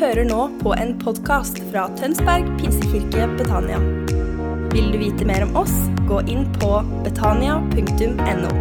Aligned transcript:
hører 0.00 0.24
nå 0.24 0.44
på 0.62 0.70
en 0.80 0.94
podkast 0.96 1.58
fra 1.68 1.82
Tønsberg 1.98 2.46
pinsekirke 2.56 3.26
Betania. 3.36 3.76
Vil 4.72 4.88
du 4.94 4.96
vite 4.96 5.26
mer 5.28 5.44
om 5.44 5.58
oss, 5.60 5.74
gå 6.08 6.22
inn 6.32 6.46
på 6.56 6.70
betania.no. 7.04 8.54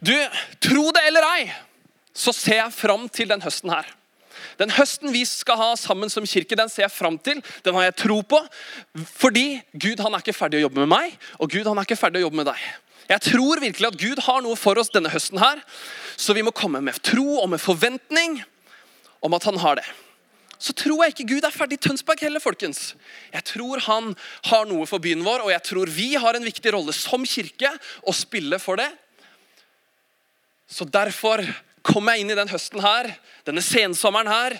Du, 0.00 0.16
tro 0.64 0.88
det 0.96 1.04
eller 1.12 1.30
ei, 1.34 1.46
så 2.16 2.32
ser 2.32 2.62
jeg 2.62 2.78
fram 2.80 3.10
til 3.12 3.28
den 3.28 3.44
høsten 3.44 3.76
her. 3.76 3.99
Den 4.60 4.72
høsten 4.76 5.08
vi 5.14 5.22
skal 5.24 5.56
ha 5.56 5.70
sammen 5.80 6.12
som 6.12 6.26
kirke, 6.28 6.58
den 6.58 6.68
ser 6.68 6.84
jeg 6.84 6.92
fram 6.92 7.16
til. 7.18 7.40
Den 7.64 7.78
har 7.78 7.88
jeg 7.88 7.96
tro 8.02 8.20
på. 8.20 8.42
Fordi 9.16 9.62
Gud 9.72 10.02
han 10.04 10.12
er 10.12 10.22
ikke 10.22 10.36
ferdig 10.36 10.60
å 10.60 10.66
jobbe 10.66 10.82
med 10.82 10.92
meg, 10.92 11.16
og 11.40 11.50
Gud 11.52 11.66
han 11.70 11.80
er 11.80 11.88
ikke 11.88 11.98
ferdig 12.00 12.20
å 12.20 12.26
jobbe 12.28 12.42
med 12.42 12.50
deg. 12.52 12.68
Jeg 13.10 13.24
tror 13.26 13.62
virkelig 13.62 13.88
at 13.88 13.98
Gud 13.98 14.20
har 14.22 14.44
noe 14.44 14.58
for 14.58 14.78
oss 14.78 14.92
denne 14.92 15.10
høsten 15.10 15.40
her, 15.42 15.64
så 16.20 16.36
vi 16.36 16.44
må 16.46 16.52
komme 16.54 16.82
med 16.84 17.00
tro 17.02 17.40
og 17.40 17.48
med 17.50 17.62
forventning 17.62 18.38
om 19.24 19.34
at 19.34 19.48
han 19.48 19.58
har 19.64 19.80
det. 19.80 19.86
Så 20.60 20.74
tror 20.76 21.00
jeg 21.02 21.14
ikke 21.14 21.30
Gud 21.32 21.46
er 21.48 21.54
ferdig 21.54 21.78
i 21.78 21.82
Tønsberg 21.88 22.20
heller, 22.20 22.42
folkens. 22.44 22.92
Jeg 23.32 23.46
tror 23.48 23.80
han 23.86 24.12
har 24.50 24.68
noe 24.68 24.84
for 24.86 25.00
byen 25.02 25.24
vår, 25.24 25.46
og 25.46 25.54
jeg 25.54 25.64
tror 25.70 25.90
vi 25.90 26.10
har 26.20 26.36
en 26.36 26.44
viktig 26.44 26.74
rolle 26.76 26.92
som 26.94 27.24
kirke 27.24 27.72
å 28.04 28.14
spille 28.14 28.60
for 28.60 28.78
det. 28.78 28.90
Så 30.70 30.84
derfor 30.84 31.42
kom 31.86 32.08
jeg 32.10 32.22
inn 32.22 32.32
i 32.32 32.38
den 32.38 32.50
høsten 32.50 32.82
her, 32.84 33.10
denne 33.48 33.62
sensommeren 33.64 34.30
her, 34.30 34.56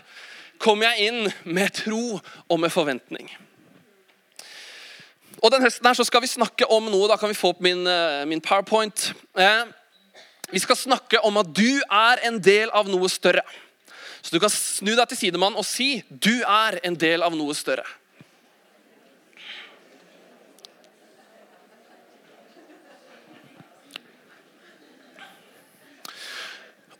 kommer 0.60 0.90
jeg 0.90 1.10
inn 1.10 1.30
med 1.44 1.72
tro 1.76 2.18
og 2.20 2.60
med 2.60 2.72
forventning. 2.72 3.30
Og 5.40 5.52
den 5.54 5.64
høsten 5.64 5.86
her 5.88 5.96
så 5.96 6.04
skal 6.04 6.20
vi 6.20 6.28
snakke 6.28 6.68
om 6.68 6.90
noe. 6.92 7.08
Da 7.08 7.16
kan 7.16 7.30
vi 7.30 7.38
få 7.38 7.54
opp 7.54 7.62
min, 7.64 7.86
eh, 7.86 8.26
min 8.28 8.42
powerpoint. 8.44 9.12
Eh, 9.36 9.64
vi 10.52 10.58
skal 10.60 10.76
snakke 10.76 11.20
om 11.24 11.36
at 11.40 11.54
du 11.54 11.80
er 11.90 12.20
en 12.26 12.38
del 12.38 12.70
av 12.70 12.88
noe 12.88 13.08
større. 13.08 13.42
Så 14.20 14.34
du 14.34 14.40
kan 14.40 14.50
snu 14.52 14.92
deg 14.96 15.08
til 15.08 15.16
sidemann 15.16 15.56
og 15.56 15.64
si 15.64 16.02
du 16.10 16.42
er 16.42 16.80
en 16.84 16.94
del 16.94 17.22
av 17.22 17.32
noe 17.32 17.54
større. 17.56 17.86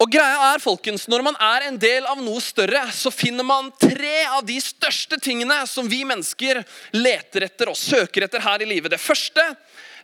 Og 0.00 0.08
greia 0.08 0.54
er, 0.54 0.62
folkens, 0.62 1.06
Når 1.08 1.22
man 1.22 1.36
er 1.36 1.66
en 1.68 1.78
del 1.78 2.06
av 2.08 2.20
noe 2.22 2.40
større, 2.40 2.86
så 2.92 3.12
finner 3.12 3.44
man 3.44 3.68
tre 3.76 4.24
av 4.32 4.44
de 4.48 4.56
største 4.60 5.18
tingene 5.20 5.58
som 5.68 5.88
vi 5.88 6.02
mennesker 6.08 6.62
leter 6.96 7.44
etter 7.44 7.68
og 7.68 7.76
søker 7.76 8.24
etter 8.24 8.40
her 8.40 8.64
i 8.64 8.68
livet. 8.68 8.94
Det 8.94 9.00
første 9.00 9.44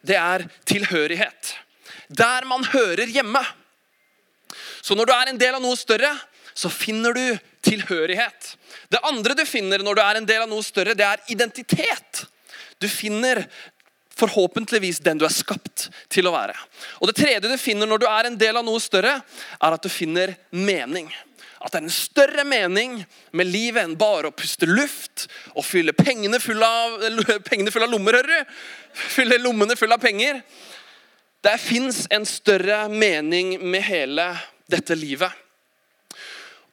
det 0.07 0.19
er 0.21 0.45
tilhørighet. 0.69 1.55
Der 2.09 2.45
man 2.45 2.65
hører 2.75 3.09
hjemme. 3.09 3.41
Så 4.85 4.95
når 4.95 5.09
du 5.09 5.15
er 5.17 5.33
en 5.33 5.41
del 5.41 5.57
av 5.57 5.65
noe 5.65 5.77
større, 5.81 6.13
så 6.57 6.71
finner 6.73 7.17
du 7.17 7.25
tilhørighet. 7.65 8.53
Det 8.93 9.03
andre 9.05 9.35
du 9.35 9.45
finner 9.49 9.83
når 9.83 9.97
du 9.97 10.03
er 10.05 10.21
en 10.21 10.29
del 10.29 10.45
av 10.45 10.51
noe 10.51 10.65
større, 10.65 10.95
det 10.95 11.09
er 11.09 11.25
identitet. 11.33 12.27
Du 12.79 12.87
finner 12.93 13.47
forhåpentligvis 14.17 15.03
den 15.05 15.21
du 15.21 15.27
er 15.29 15.35
skapt 15.35 15.89
til 16.13 16.29
å 16.29 16.35
være. 16.35 16.57
Og 17.01 17.11
Det 17.11 17.19
tredje 17.21 17.51
du 17.51 17.57
finner 17.61 17.89
når 17.89 18.03
du 18.03 18.07
er 18.09 18.29
en 18.29 18.39
del 18.41 18.57
av 18.57 18.65
noe 18.67 18.81
større, 18.83 19.19
er 19.21 19.77
at 19.77 19.83
du 19.83 19.93
finner 19.93 20.35
mening. 20.51 21.11
At 21.61 21.73
det 21.73 21.81
er 21.81 21.87
en 21.87 21.93
større 21.93 22.45
mening 22.47 22.99
med 23.37 23.49
livet 23.49 23.83
enn 23.85 23.97
bare 23.99 24.31
å 24.31 24.37
puste 24.37 24.69
luft 24.69 25.27
og 25.55 25.65
fylle 25.67 25.97
pengene 25.97 26.41
fulle 26.41 26.67
av, 26.67 27.01
pengene 27.49 27.73
fulle 27.75 27.89
av 27.89 27.93
lommer. 27.93 28.21
hører 28.21 28.45
du? 28.45 28.57
Fylle 29.17 29.41
lommene 29.43 29.77
fulle 29.77 29.97
av 29.97 30.05
penger. 30.05 30.41
Det 31.45 31.57
fins 31.61 32.07
en 32.11 32.25
større 32.27 32.87
mening 32.89 33.57
med 33.61 33.85
hele 33.87 34.31
dette 34.71 34.97
livet. 34.99 35.31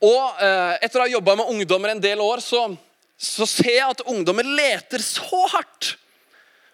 Og 0.04 0.40
eh, 0.44 0.80
Etter 0.84 1.00
å 1.00 1.06
ha 1.06 1.12
jobba 1.12 1.36
med 1.40 1.52
ungdommer 1.52 1.94
en 1.94 2.02
del 2.04 2.20
år, 2.24 2.42
så, 2.44 2.66
så 3.16 3.48
ser 3.48 3.76
jeg 3.78 3.90
at 3.90 4.08
ungdommer 4.10 4.48
leter 4.48 5.04
så 5.04 5.46
hardt 5.54 5.94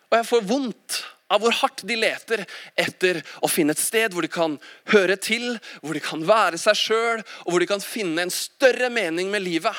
og 0.10 0.18
jeg 0.18 0.28
får 0.30 0.46
vondt 0.50 1.00
av 1.30 1.44
hvor 1.44 1.54
hardt 1.54 1.84
de 1.86 1.96
leter 2.00 2.42
etter 2.80 3.22
å 3.46 3.50
finne 3.52 3.76
et 3.76 3.82
sted 3.82 4.14
hvor 4.14 4.26
de 4.26 4.32
kan 4.34 4.56
høre 4.90 5.16
til, 5.22 5.54
hvor 5.84 5.94
de 5.94 6.02
kan 6.02 6.24
være 6.26 6.58
seg 6.58 6.78
sjøl, 6.78 7.22
og 7.46 7.52
hvor 7.54 7.62
de 7.62 7.70
kan 7.70 7.84
finne 7.84 8.26
en 8.26 8.34
større 8.34 8.90
mening 8.94 9.30
med 9.30 9.46
livet. 9.46 9.76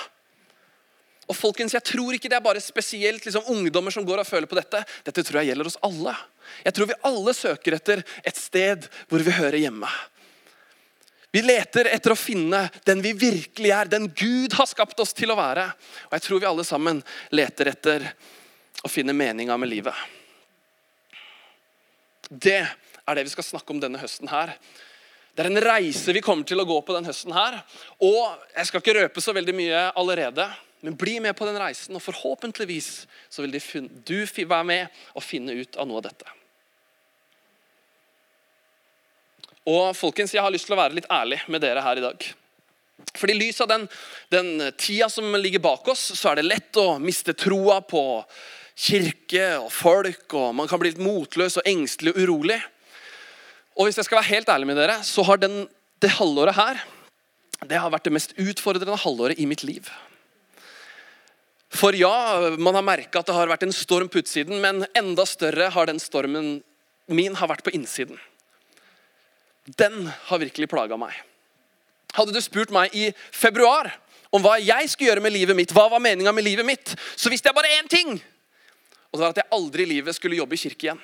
Og 1.30 1.36
folkens, 1.38 1.74
Jeg 1.74 1.86
tror 1.86 2.14
ikke 2.14 2.30
det 2.30 2.38
er 2.38 2.46
bare 2.46 2.62
spesielt 2.62 3.26
liksom, 3.26 3.46
ungdommer 3.50 3.94
som 3.94 4.06
går 4.06 4.22
og 4.22 4.26
føler 4.26 4.50
på 4.50 4.58
dette. 4.58 4.82
Dette 5.06 5.22
tror 5.22 5.40
jeg 5.40 5.52
gjelder 5.52 5.70
oss 5.70 5.78
alle. 5.86 6.14
Jeg 6.64 6.74
tror 6.74 6.90
vi 6.90 7.02
alle 7.06 7.34
søker 7.34 7.76
etter 7.78 8.02
et 8.26 8.38
sted 8.38 8.88
hvor 9.10 9.22
vi 9.22 9.34
hører 9.34 9.58
hjemme. 9.62 9.90
Vi 11.30 11.42
leter 11.46 11.86
etter 11.86 12.10
å 12.10 12.18
finne 12.18 12.64
den 12.86 13.02
vi 13.02 13.12
virkelig 13.14 13.70
er, 13.70 13.90
den 13.90 14.08
Gud 14.10 14.56
har 14.58 14.66
skapt 14.66 14.98
oss 14.98 15.14
til 15.14 15.30
å 15.30 15.38
være. 15.38 15.68
Og 16.10 16.16
jeg 16.18 16.26
tror 16.26 16.42
vi 16.42 16.50
alle 16.50 16.66
sammen 16.66 17.02
leter 17.30 17.70
etter 17.70 18.08
å 18.82 18.90
finne 18.90 19.14
meninga 19.14 19.54
med 19.54 19.70
livet. 19.70 19.94
Det 22.30 22.62
er 22.62 23.18
det 23.18 23.26
vi 23.26 23.32
skal 23.32 23.46
snakke 23.46 23.74
om 23.74 23.80
denne 23.82 23.98
høsten 23.98 24.30
her. 24.30 24.54
Det 25.34 25.42
er 25.42 25.50
en 25.50 25.62
reise 25.62 26.14
vi 26.14 26.22
kommer 26.22 26.46
til 26.46 26.62
å 26.62 26.66
gå 26.68 26.76
på 26.86 26.94
denne 26.94 27.10
høsten 27.10 27.34
her. 27.34 27.58
Og 28.06 28.22
jeg 28.54 28.68
skal 28.68 28.82
ikke 28.82 28.96
røpe 29.00 29.22
så 29.24 29.34
veldig 29.34 29.54
mye 29.58 29.84
allerede, 29.98 30.46
men 30.86 30.98
bli 30.98 31.18
med 31.22 31.34
på 31.36 31.46
den 31.48 31.58
reisen, 31.60 31.96
og 31.96 32.04
forhåpentligvis 32.04 32.90
så 33.28 33.42
vil 33.42 33.58
du 34.06 34.20
være 34.46 34.64
med 34.64 35.02
og 35.14 35.26
finne 35.26 35.58
ut 35.58 35.76
av 35.76 35.90
noe 35.90 36.00
av 36.00 36.06
dette. 36.06 36.36
Og 39.70 39.96
folkens, 39.96 40.32
Jeg 40.34 40.42
har 40.42 40.50
lyst 40.50 40.66
til 40.66 40.74
å 40.74 40.80
være 40.80 40.96
litt 40.96 41.10
ærlig 41.10 41.42
med 41.48 41.60
dere 41.60 41.82
her 41.84 41.98
i 41.98 42.04
dag. 42.04 42.30
Fordi 43.14 43.34
I 43.34 43.38
lys 43.38 43.60
av 43.60 43.68
den, 43.68 43.88
den 44.30 44.72
tida 44.78 45.08
som 45.08 45.34
ligger 45.36 45.60
bak 45.60 45.88
oss, 45.88 46.12
så 46.16 46.30
er 46.30 46.40
det 46.40 46.48
lett 46.48 46.76
å 46.80 46.98
miste 46.98 47.34
troa 47.34 47.80
på 47.80 48.24
kirke 48.80 49.46
og 49.60 49.68
folk, 49.74 50.24
og 50.32 50.54
man 50.56 50.68
kan 50.70 50.80
bli 50.80 50.92
litt 50.92 51.02
motløs 51.02 51.58
og 51.60 51.68
engstelig 51.68 52.14
og 52.14 52.22
urolig. 52.24 52.60
Og 53.76 53.86
hvis 53.86 54.00
jeg 54.00 54.08
skal 54.08 54.20
være 54.20 54.32
helt 54.32 54.48
ærlig 54.52 54.70
med 54.70 54.80
dere, 54.80 55.00
så 55.06 55.24
har 55.28 55.40
den, 55.40 55.62
det 56.00 56.16
halvåret 56.16 56.56
her 56.56 56.80
det 57.68 57.76
har 57.76 57.92
vært 57.92 58.06
det 58.08 58.14
mest 58.14 58.32
utfordrende 58.40 58.96
halvåret 59.02 59.40
i 59.40 59.46
mitt 59.48 59.64
liv. 59.68 59.84
For 61.70 61.94
ja, 61.94 62.56
man 62.58 62.74
har 62.74 62.86
merka 62.86 63.20
at 63.20 63.28
det 63.28 63.36
har 63.36 63.50
vært 63.50 63.66
en 63.66 63.74
storm 63.74 64.08
på 64.10 64.22
utsiden, 64.22 64.58
men 64.62 64.86
enda 64.96 65.26
større 65.28 65.68
har 65.70 65.90
den 65.90 66.00
stormen 66.02 66.62
min 67.10 67.36
har 67.38 67.50
vært 67.50 67.64
på 67.66 67.74
innsiden. 67.76 68.18
Den 69.78 70.08
har 70.08 70.40
virkelig 70.40 70.70
plaga 70.70 70.96
meg. 70.98 71.12
Hadde 72.16 72.34
du 72.34 72.40
spurt 72.42 72.72
meg 72.74 72.94
i 72.96 73.10
februar 73.30 73.92
om 74.34 74.42
hva 74.42 74.56
jeg 74.58 74.88
skulle 74.90 75.12
gjøre 75.12 75.22
med 75.22 75.34
livet 75.34 75.58
mitt, 75.58 75.74
hva 75.74 75.86
var 75.92 76.02
meninga 76.02 76.32
med 76.34 76.46
livet 76.46 76.66
mitt, 76.66 76.94
så 77.14 77.30
visste 77.30 77.50
jeg 77.50 77.58
bare 77.58 77.76
én 77.76 77.90
ting. 77.90 78.16
Og 79.10 79.18
det 79.18 79.24
var 79.24 79.34
at 79.34 79.40
jeg 79.42 79.52
aldri 79.56 79.84
i 79.84 79.90
livet 79.96 80.16
skulle 80.16 80.38
jobbe 80.38 80.54
i 80.54 80.62
kirke 80.62 80.86
igjen. 80.86 81.02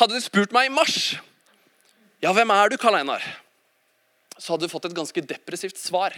Hadde 0.00 0.16
du 0.16 0.24
spurt 0.24 0.54
meg 0.56 0.70
i 0.70 0.72
mars 0.72 1.14
ja, 2.22 2.30
hvem 2.30 2.52
er 2.54 2.70
du, 2.70 2.76
Karl 2.78 3.00
Einar, 3.00 3.24
så 4.38 4.52
hadde 4.52 4.68
du 4.68 4.70
fått 4.70 4.84
et 4.86 4.94
ganske 4.94 5.24
depressivt 5.26 5.80
svar. 5.80 6.14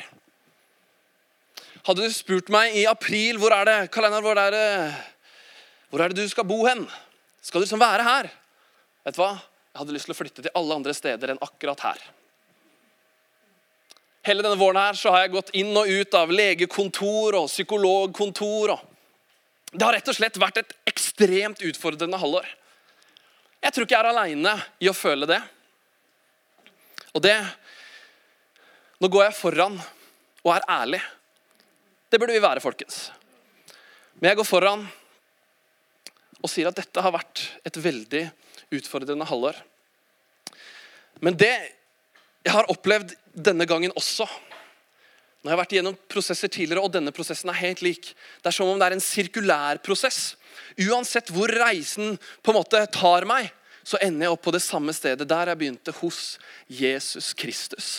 Hadde 1.87 2.04
du 2.04 2.12
spurt 2.12 2.50
meg 2.53 2.76
i 2.76 2.82
april 2.88 3.41
hvor 3.41 3.54
er 3.56 3.64
det, 3.70 3.76
Karl 3.93 4.10
Einar, 4.10 4.20
hvor 4.25 4.37
er 4.37 4.53
det, 4.53 4.66
hvor 5.88 6.04
er 6.04 6.12
det 6.12 6.20
du 6.20 6.28
skal 6.28 6.44
bo 6.44 6.60
hen? 6.69 6.84
Skal 7.41 7.62
du 7.62 7.64
liksom 7.64 7.81
være 7.81 8.04
her? 8.04 8.28
Vet 9.09 9.16
du 9.16 9.22
hva? 9.22 9.32
Jeg 9.72 9.81
hadde 9.81 9.97
lyst 9.97 10.10
til 10.10 10.14
å 10.14 10.19
flytte 10.19 10.44
til 10.44 10.60
alle 10.60 10.76
andre 10.76 10.93
steder 10.97 11.32
enn 11.32 11.41
akkurat 11.44 11.87
her. 11.88 12.04
Hele 14.28 14.44
denne 14.44 14.60
våren 14.60 14.81
her 14.81 15.00
så 15.00 15.12
har 15.12 15.25
jeg 15.25 15.34
gått 15.34 15.54
inn 15.56 15.72
og 15.72 15.88
ut 15.88 16.20
av 16.20 16.31
legekontor 16.32 17.41
og 17.41 17.48
psykologkontor. 17.48 18.76
og 18.76 18.94
det 19.75 19.83
har 19.83 19.97
rett 19.97 20.09
og 20.11 20.17
slett 20.17 20.39
vært 20.39 20.61
et 20.62 20.73
ekstremt 20.87 21.62
utfordrende 21.67 22.19
halvår. 22.21 22.47
Jeg 23.65 23.75
tror 23.75 23.87
ikke 23.87 23.97
jeg 23.97 24.05
er 24.05 24.11
aleine 24.12 24.55
i 24.79 24.91
å 24.91 24.97
føle 24.97 25.29
det. 25.29 25.41
Og 27.15 27.23
det 27.25 27.37
Nå 29.03 29.09
går 29.11 29.26
jeg 29.26 29.37
foran 29.37 29.75
og 30.47 30.50
er 30.55 30.65
ærlig. 30.71 31.00
Det 32.09 32.17
burde 32.23 32.32
vi 32.32 32.41
være, 32.41 32.62
folkens. 32.62 33.11
Men 34.17 34.31
jeg 34.31 34.38
går 34.38 34.47
foran 34.49 34.85
og 36.38 36.49
sier 36.49 36.70
at 36.70 36.79
dette 36.79 37.03
har 37.03 37.12
vært 37.12 37.43
et 37.67 37.77
veldig 37.85 38.23
utfordrende 38.79 39.27
halvår. 39.29 39.59
Men 41.20 41.37
det 41.37 41.53
jeg 42.44 42.55
har 42.55 42.70
opplevd 42.70 43.17
denne 43.35 43.67
gangen 43.69 43.93
også, 43.99 44.29
nå 45.44 45.50
har 45.50 45.58
jeg 45.58 45.61
vært 45.61 45.75
igjennom 45.76 45.96
prosesser 46.08 46.49
tidligere, 46.49 46.81
og 46.81 46.93
denne 46.94 47.12
prosessen 47.12 47.50
er 47.52 47.58
helt 47.58 47.82
lik. 47.85 48.14
Det 48.41 48.49
er 48.49 48.56
som 48.56 48.70
om 48.70 48.79
det 48.81 48.87
er 48.87 48.94
en 48.96 49.05
sirkulær 49.05 49.82
prosess. 49.85 50.38
Uansett 50.81 51.29
hvor 51.35 51.52
reisen 51.52 52.17
på 52.41 52.55
en 52.55 52.56
måte 52.56 52.81
tar 52.94 53.29
meg, 53.29 53.50
så 53.85 54.00
ender 54.00 54.25
jeg 54.25 54.32
opp 54.32 54.43
på 54.46 54.55
det 54.55 54.62
samme 54.64 54.94
stedet 54.96 55.29
der 55.29 55.50
jeg 55.52 55.61
begynte, 55.61 55.93
hos 56.00 56.38
Jesus 56.73 57.35
Kristus. 57.37 57.91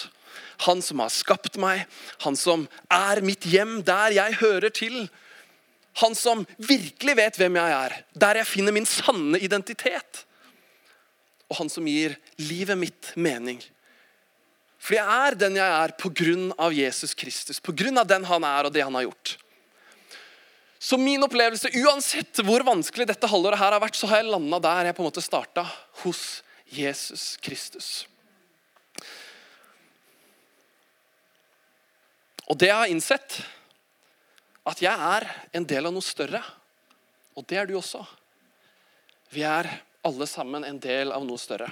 Han 0.65 0.81
som 0.81 1.03
har 1.03 1.13
skapt 1.13 1.59
meg, 1.61 1.85
han 2.25 2.33
som 2.39 2.65
er 2.89 3.21
mitt 3.21 3.45
hjem, 3.45 3.77
der 3.85 4.17
jeg 4.17 4.39
hører 4.41 4.73
til. 4.73 5.03
Han 6.01 6.17
som 6.17 6.47
virkelig 6.57 7.13
vet 7.21 7.37
hvem 7.37 7.61
jeg 7.61 7.75
er, 7.77 7.99
der 8.17 8.41
jeg 8.41 8.49
finner 8.49 8.73
min 8.73 8.89
sanne 8.89 9.37
identitet. 9.37 10.25
og 11.45 11.59
han 11.59 11.69
som 11.69 11.85
gir 11.85 12.15
livet 12.41 12.77
mitt 12.77 13.11
mening. 13.15 13.59
For 14.85 14.93
jeg 14.99 15.05
er 15.09 15.35
den 15.39 15.57
jeg 15.57 15.65
er 15.65 15.93
av 16.61 16.73
Jesus 16.73 17.15
Kristus, 17.17 17.57
av 17.59 18.07
den 18.07 18.25
han 18.29 18.43
er 18.45 18.67
og 18.67 18.73
det 18.73 18.83
han 18.85 18.93
har 18.93 19.07
gjort. 19.07 19.37
Så 20.77 20.99
min 21.01 21.23
opplevelse, 21.25 21.71
uansett 21.81 22.43
hvor 22.45 22.61
vanskelig 22.61 23.07
dette 23.09 23.25
halvåret 23.25 23.57
her 23.57 23.73
har 23.73 23.81
vært, 23.81 23.97
så 23.97 24.05
har 24.11 24.21
jeg 24.21 24.29
landa 24.29 24.59
der 24.61 24.85
jeg 24.85 24.95
på 24.95 25.01
en 25.01 25.07
måte 25.07 25.23
starta, 25.25 25.63
hos 26.03 26.43
Jesus 26.69 27.37
Kristus. 27.41 28.05
Og 32.45 32.59
det 32.61 32.69
jeg 32.69 32.77
har 32.77 32.93
innsett, 32.93 33.39
at 34.69 34.83
jeg 34.85 34.93
er 34.93 35.25
en 35.57 35.65
del 35.65 35.89
av 35.89 35.95
noe 35.95 36.05
større. 36.05 36.43
Og 37.33 37.47
det 37.49 37.57
er 37.57 37.65
du 37.65 37.73
også. 37.79 38.03
Vi 39.33 39.41
er 39.41 39.71
alle 40.05 40.29
sammen 40.29 40.67
en 40.67 40.77
del 40.81 41.09
av 41.15 41.25
noe 41.25 41.41
større. 41.41 41.71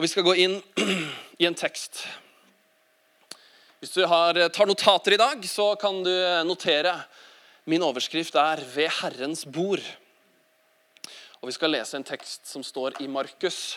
Og 0.00 0.04
Vi 0.06 0.08
skal 0.14 0.24
gå 0.24 0.32
inn 0.40 0.54
i 1.42 1.44
en 1.44 1.54
tekst. 1.60 1.98
Hvis 3.84 3.90
du 3.92 4.06
har, 4.08 4.38
tar 4.48 4.64
notater 4.70 5.12
i 5.12 5.18
dag, 5.20 5.42
så 5.44 5.74
kan 5.76 5.98
du 6.00 6.12
notere 6.48 6.94
Min 7.68 7.84
overskrift 7.84 8.34
er 8.40 8.62
'Ved 8.64 8.88
Herrens 9.02 9.44
bord'. 9.44 9.84
Og 11.42 11.46
Vi 11.48 11.52
skal 11.52 11.70
lese 11.76 11.98
en 11.98 12.04
tekst 12.04 12.48
som 12.48 12.64
står 12.64 12.96
i 13.04 13.06
Markus. 13.06 13.76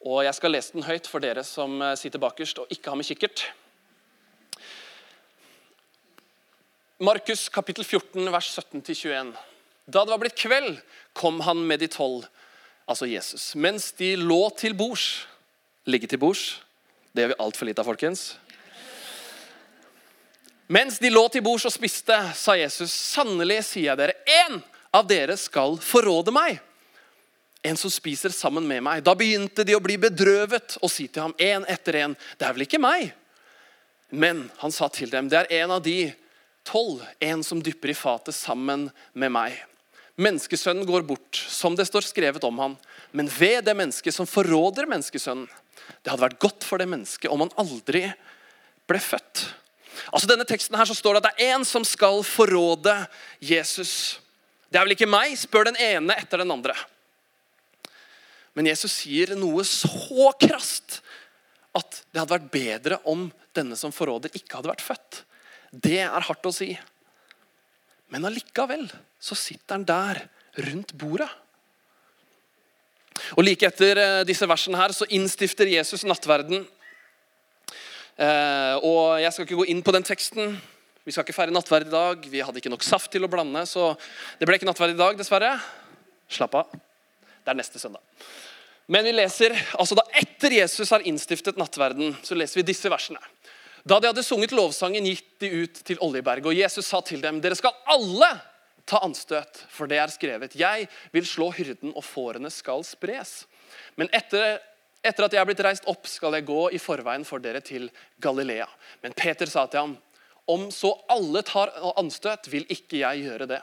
Og 0.00 0.24
Jeg 0.24 0.34
skal 0.34 0.50
lese 0.50 0.72
den 0.72 0.88
høyt 0.88 1.06
for 1.06 1.18
dere 1.18 1.44
som 1.44 1.84
sitter 1.94 2.18
bakerst 2.18 2.58
og 2.58 2.72
ikke 2.72 2.88
har 2.88 2.96
med 2.96 3.04
kikkert. 3.04 3.52
Markus 6.98 7.48
kapittel 7.48 7.84
14, 7.84 8.32
vers 8.32 8.58
17-21. 8.58 9.36
Da 9.92 10.04
det 10.04 10.10
var 10.10 10.24
blitt 10.24 10.40
kveld, 10.40 10.80
kom 11.12 11.40
han 11.40 11.66
med 11.66 11.80
de 11.80 11.86
tolv, 11.86 12.24
altså 12.88 13.08
Jesus, 13.08 13.52
mens 13.54 13.90
de 13.98 14.14
lå 14.16 14.40
til 14.58 14.74
bords. 14.76 15.26
Ligge 15.88 16.08
til 16.10 16.20
bords. 16.20 16.58
Det 17.12 17.24
gjør 17.24 17.32
vi 17.34 17.42
altfor 17.44 17.68
lite 17.68 17.82
av, 17.82 17.88
folkens. 17.88 18.22
Mens 20.68 20.98
de 21.00 21.08
lå 21.12 21.22
til 21.32 21.44
bords 21.44 21.64
og 21.68 21.72
spiste, 21.72 22.16
sa 22.36 22.56
Jesus, 22.58 22.92
sannelig 22.92 23.62
sier 23.70 23.92
jeg 23.92 24.00
dere, 24.00 24.16
én 24.44 24.58
av 24.92 25.06
dere 25.08 25.36
skal 25.40 25.78
forråde 25.80 26.32
meg. 26.34 26.58
En 27.64 27.76
som 27.76 27.90
spiser 27.90 28.32
sammen 28.32 28.66
med 28.68 28.84
meg. 28.84 29.02
Da 29.04 29.16
begynte 29.18 29.64
de 29.66 29.74
å 29.76 29.82
bli 29.82 29.96
bedrøvet 30.00 30.76
og 30.82 30.92
si 30.92 31.08
til 31.08 31.24
ham 31.24 31.34
én 31.40 31.64
etter 31.68 32.02
én, 32.04 32.14
det 32.38 32.46
er 32.46 32.54
vel 32.54 32.66
ikke 32.68 32.80
meg? 32.82 33.10
Men 34.08 34.46
han 34.60 34.72
sa 34.72 34.88
til 34.92 35.10
dem, 35.12 35.28
det 35.28 35.40
er 35.40 35.64
en 35.64 35.74
av 35.76 35.82
de 35.84 36.12
12. 36.68 37.00
En 37.24 37.42
som 37.44 37.60
dypper 37.64 37.92
i 37.92 37.96
fatet 37.96 38.36
sammen 38.36 38.88
med 39.12 39.32
meg. 39.32 39.56
Menneskesønnen 40.18 40.86
går 40.86 41.04
bort, 41.06 41.38
som 41.38 41.76
det 41.78 41.86
står 41.86 42.08
skrevet 42.08 42.44
om 42.44 42.58
han. 42.58 42.74
Men 43.14 43.30
ved 43.30 43.64
det 43.68 43.76
mennesket 43.78 44.14
som 44.14 44.26
forråder 44.26 44.88
menneskesønnen. 44.90 45.46
Det 46.02 46.10
hadde 46.10 46.24
vært 46.24 46.42
godt 46.42 46.66
for 46.66 46.80
det 46.80 46.88
mennesket 46.90 47.30
om 47.32 47.44
han 47.44 47.54
aldri 47.60 48.02
ble 48.90 49.00
født. 49.00 49.44
Altså 50.12 50.28
denne 50.30 50.46
teksten 50.48 50.76
her 50.78 50.88
så 50.88 50.96
står 50.96 51.16
det 51.16 51.22
at 51.22 51.28
det 51.28 51.46
er 51.46 51.56
en 51.56 51.66
som 51.66 51.84
skal 51.86 52.20
forråde 52.26 52.94
Jesus. 53.44 54.18
Det 54.68 54.78
er 54.78 54.86
vel 54.86 54.96
ikke 54.96 55.10
meg, 55.10 55.34
spør 55.38 55.70
den 55.70 55.78
ene 55.80 56.16
etter 56.18 56.42
den 56.42 56.52
andre. 56.54 56.74
Men 58.58 58.68
Jesus 58.68 58.96
sier 59.04 59.36
noe 59.38 59.62
så 59.66 60.32
krast 60.40 61.00
at 61.78 62.02
det 62.10 62.20
hadde 62.20 62.34
vært 62.34 62.52
bedre 62.52 63.00
om 63.06 63.28
denne 63.54 63.78
som 63.78 63.94
forråder, 63.94 64.34
ikke 64.34 64.58
hadde 64.58 64.72
vært 64.72 64.84
født. 64.84 65.22
Det 65.70 66.00
er 66.02 66.26
hardt 66.26 66.48
å 66.48 66.54
si. 66.54 66.72
Men 68.12 68.24
allikevel 68.28 68.86
så 69.20 69.36
sitter 69.36 69.76
han 69.76 69.86
der 69.88 70.22
rundt 70.68 70.94
bordet. 70.98 71.28
Og 73.36 73.44
Like 73.44 73.66
etter 73.68 73.98
eh, 73.98 74.24
disse 74.26 74.46
versene 74.48 74.78
her 74.78 74.94
så 74.94 75.08
innstifter 75.12 75.68
Jesus 75.68 76.06
nattverden. 76.06 76.64
Eh, 78.18 78.74
og 78.82 79.20
Jeg 79.22 79.32
skal 79.34 79.46
ikke 79.46 79.60
gå 79.60 79.68
inn 79.74 79.82
på 79.84 79.94
den 79.94 80.06
teksten. 80.06 80.56
Vi 81.04 81.14
skal 81.14 81.24
ikke 81.24 81.36
feire 81.36 81.54
nattverd 81.54 81.88
i 81.88 81.94
dag. 81.94 82.26
Vi 82.30 82.42
hadde 82.44 82.60
ikke 82.60 82.72
nok 82.72 82.84
saft 82.84 83.10
til 83.12 83.24
å 83.24 83.30
blande, 83.32 83.62
så 83.64 83.94
det 84.38 84.48
ble 84.48 84.58
ikke 84.58 84.68
nattverd 84.68 84.92
i 84.92 84.98
dag, 84.98 85.16
dessverre. 85.16 85.54
Slapp 86.28 86.58
av. 86.60 86.74
Det 87.40 87.52
er 87.52 87.56
neste 87.56 87.80
søndag. 87.80 88.04
Men 88.92 89.04
vi 89.04 89.14
leser, 89.14 89.54
altså 89.80 89.96
da 89.96 90.04
etter 90.16 90.52
Jesus 90.58 90.92
har 90.92 91.04
innstiftet 91.08 91.56
nattverden, 91.60 92.14
så 92.24 92.36
leser 92.36 92.60
vi 92.60 92.66
disse 92.70 92.92
versene. 92.92 93.20
Da 93.84 93.98
de 94.00 94.10
hadde 94.10 94.24
sunget 94.26 94.54
lovsangen, 94.56 95.06
gikk 95.06 95.26
de 95.42 95.50
ut 95.64 95.82
til 95.86 96.00
Oljeberget. 96.04 96.48
Og 96.50 96.56
Jesus 96.56 96.88
sa 96.88 97.02
til 97.04 97.22
dem, 97.22 97.42
dere 97.42 97.58
skal 97.58 97.76
alle 97.90 98.30
ta 98.88 99.02
anstøt, 99.04 99.62
for 99.68 99.90
det 99.90 100.00
er 100.00 100.12
skrevet. 100.12 100.56
Jeg 100.58 100.88
vil 101.12 101.26
slå 101.28 101.50
hyrden, 101.54 101.92
og 101.94 102.04
fårene 102.06 102.50
skal 102.52 102.84
spres. 102.86 103.42
Men 104.00 104.10
etter, 104.16 104.58
etter 105.04 105.26
at 105.26 105.36
jeg 105.36 105.42
er 105.42 105.48
blitt 105.48 105.64
reist 105.64 105.88
opp, 105.90 106.08
skal 106.08 106.38
jeg 106.38 106.48
gå 106.48 106.62
i 106.74 106.80
forveien 106.82 107.26
for 107.28 107.42
dere 107.44 107.60
til 107.64 107.90
Galilea. 108.22 108.68
Men 109.04 109.16
Peter 109.16 109.50
sa 109.50 109.66
til 109.68 109.84
ham, 109.84 109.96
om 110.48 110.70
så 110.72 110.94
alle 111.12 111.42
tar 111.44 111.74
anstøt, 112.00 112.48
vil 112.48 112.64
ikke 112.72 113.02
jeg 113.02 113.26
gjøre 113.26 113.50
det. 113.50 113.60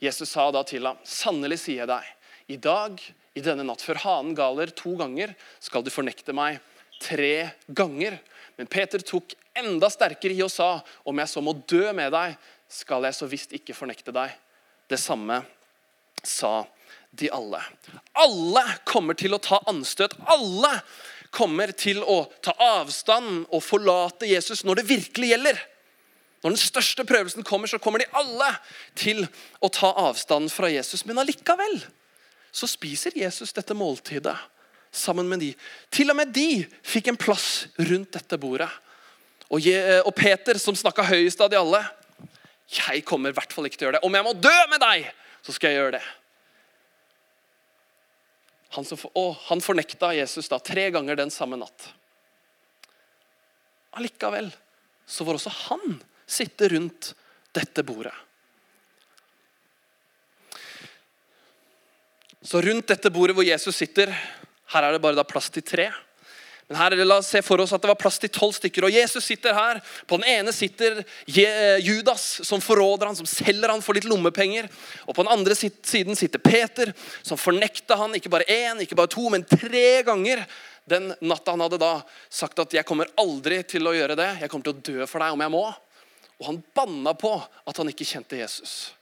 Jesus 0.00 0.32
sa 0.32 0.48
da 0.52 0.62
til 0.66 0.88
ham, 0.88 1.00
sannelig 1.04 1.60
sier 1.62 1.84
jeg 1.84 1.92
deg, 1.92 2.08
i 2.52 2.56
dag, 2.62 3.00
i 3.36 3.42
denne 3.44 3.66
natt, 3.66 3.82
før 3.84 4.00
hanen 4.04 4.36
galer 4.36 4.70
to 4.72 4.94
ganger, 4.96 5.34
skal 5.60 5.84
du 5.84 5.90
fornekte 5.92 6.32
meg 6.36 6.60
tre 7.02 7.50
ganger. 7.68 8.16
Men 8.56 8.68
Peter 8.72 9.02
tok 9.04 9.34
enda 9.56 9.90
sterkere 9.92 10.36
i 10.36 10.44
og 10.44 10.52
sa, 10.52 10.80
om 11.04 11.20
jeg 11.20 11.32
så 11.32 11.42
må 11.44 11.54
dø 11.68 11.90
med 11.96 12.12
deg, 12.14 12.36
skal 12.68 13.04
jeg 13.06 13.16
så 13.16 13.28
visst 13.30 13.52
ikke 13.56 13.76
fornekte 13.76 14.14
deg. 14.14 14.32
Det 14.88 14.98
samme 15.00 15.42
sa 16.26 16.64
de 17.16 17.28
alle. 17.32 17.60
Alle 18.18 18.64
kommer 18.88 19.16
til 19.18 19.36
å 19.36 19.42
ta 19.42 19.60
anstøt. 19.70 20.16
Alle 20.26 20.72
kommer 21.34 21.72
til 21.76 22.02
å 22.02 22.24
ta 22.44 22.54
avstand 22.80 23.46
og 23.50 23.64
forlate 23.64 24.28
Jesus 24.28 24.64
når 24.64 24.80
det 24.80 24.90
virkelig 24.90 25.32
gjelder. 25.34 25.60
Når 26.44 26.54
den 26.54 26.60
største 26.60 27.04
prøvelsen 27.08 27.46
kommer, 27.46 27.68
så 27.70 27.80
kommer 27.82 28.02
de 28.02 28.10
alle 28.16 28.50
til 28.98 29.24
å 29.64 29.70
ta 29.72 29.90
avstand 30.06 30.52
fra 30.52 30.70
Jesus. 30.70 31.04
Men 31.08 31.20
allikevel 31.22 31.80
så 32.54 32.68
spiser 32.70 33.16
Jesus 33.18 33.52
dette 33.56 33.76
måltidet 33.76 34.36
sammen 34.96 35.28
med 35.28 35.42
de. 35.44 35.52
Til 35.92 36.10
og 36.12 36.18
med 36.18 36.32
de 36.34 36.64
fikk 36.86 37.12
en 37.12 37.20
plass 37.20 37.66
rundt 37.78 38.16
dette 38.16 38.38
bordet. 38.40 38.70
Og, 39.52 39.62
Peter, 40.16 40.58
som 40.58 40.76
snakka 40.76 41.04
høyest 41.06 41.40
av 41.44 41.52
de 41.52 41.58
alle, 41.60 41.84
jeg 42.66 43.04
kommer 43.06 43.30
i 43.30 43.36
hvert 43.36 43.52
fall 43.54 43.68
ikke 43.68 43.78
til 43.78 43.86
å 43.86 43.90
gjøre 43.90 44.00
det. 44.00 44.06
Om 44.08 44.16
jeg 44.18 44.26
må 44.26 44.34
dø 44.42 44.56
med 44.72 44.82
deg, 44.82 45.10
så 45.46 45.54
skal 45.54 45.70
jeg 45.70 45.78
gjøre 45.78 45.98
det. 46.00 46.06
Han, 48.74 48.84
som, 48.84 48.98
å, 49.14 49.28
han 49.46 49.62
fornekta 49.62 50.10
Jesus 50.16 50.50
da 50.50 50.58
tre 50.58 50.88
ganger 50.92 51.18
den 51.20 51.30
samme 51.32 51.58
natt. 51.60 51.90
Allikevel 53.96 54.50
så 55.06 55.24
får 55.24 55.38
også 55.38 55.54
han 55.68 56.00
sitte 56.26 56.68
rundt 56.74 57.12
dette 57.54 57.84
bordet. 57.86 58.12
Så 62.46 62.60
rundt 62.62 62.90
dette 62.90 63.10
bordet 63.10 63.34
hvor 63.34 63.46
Jesus 63.46 63.78
sitter, 63.78 64.10
her 64.72 64.82
er 64.82 64.96
det 64.96 65.02
bare 65.02 65.24
plass 65.28 65.50
til 65.54 65.64
tre. 65.66 65.90
Men 66.66 66.80
her, 66.80 66.96
La 67.06 67.20
oss 67.20 67.28
se 67.30 67.38
for 67.46 67.62
oss 67.62 67.70
at 67.76 67.82
det 67.82 67.90
var 67.92 67.98
plass 67.98 68.18
til 68.18 68.30
tolv 68.34 68.56
stykker. 68.56 68.88
Og 68.88 68.94
Jesus 68.94 69.28
sitter 69.28 69.54
her. 69.54 69.78
På 70.10 70.18
den 70.18 70.26
ene 70.26 70.54
sitter 70.54 71.04
Judas, 71.26 72.24
som 72.46 72.62
forråder 72.62 73.06
han, 73.06 73.18
som 73.18 73.28
selger 73.28 73.70
han 73.70 73.84
for 73.84 73.94
litt 73.94 74.08
lommepenger. 74.08 74.66
Og 75.06 75.14
på 75.14 75.22
den 75.22 75.30
andre 75.30 75.54
siden 75.54 76.18
sitter 76.18 76.42
Peter, 76.42 76.90
som 77.22 77.38
fornekta 77.38 77.98
han 78.00 78.18
ikke 78.18 78.32
bare 78.32 78.48
én, 78.50 78.82
ikke 78.82 78.98
bare 78.98 79.12
to, 79.14 79.28
men 79.30 79.46
tre 79.46 80.02
ganger. 80.06 80.42
Den 80.90 81.12
natta 81.22 81.54
han 81.54 81.62
hadde 81.62 81.82
da 81.82 82.00
sagt 82.30 82.58
at 82.58 82.72
'jeg 82.72 82.86
kommer 82.86 83.06
aldri 83.18 83.62
til 83.62 83.86
å 83.86 83.94
gjøre 83.94 84.16
det', 84.16 84.40
'jeg 84.40 84.50
kommer 84.50 84.64
til 84.64 84.74
å 84.74 84.82
dø 84.82 85.06
for 85.06 85.18
deg 85.18 85.32
om 85.32 85.40
jeg 85.40 85.50
må'. 85.50 85.74
Og 86.40 86.46
han 86.46 86.64
banna 86.74 87.14
på 87.14 87.42
at 87.66 87.76
han 87.76 87.88
ikke 87.88 88.06
kjente 88.06 88.38
Jesus. 88.38 88.92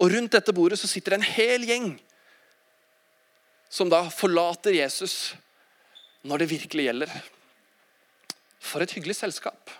Og 0.00 0.12
rundt 0.12 0.32
dette 0.32 0.52
bordet 0.52 0.78
så 0.78 0.88
sitter 0.88 1.14
en 1.14 1.22
hel 1.22 1.60
gjeng 1.60 2.00
som 3.68 3.90
da 3.90 4.04
forlater 4.10 4.76
Jesus 4.76 5.34
når 6.26 6.42
det 6.42 6.50
virkelig 6.50 6.86
gjelder. 6.88 7.16
For 8.62 8.82
et 8.82 8.92
hyggelig 8.96 9.18
selskap. 9.18 9.70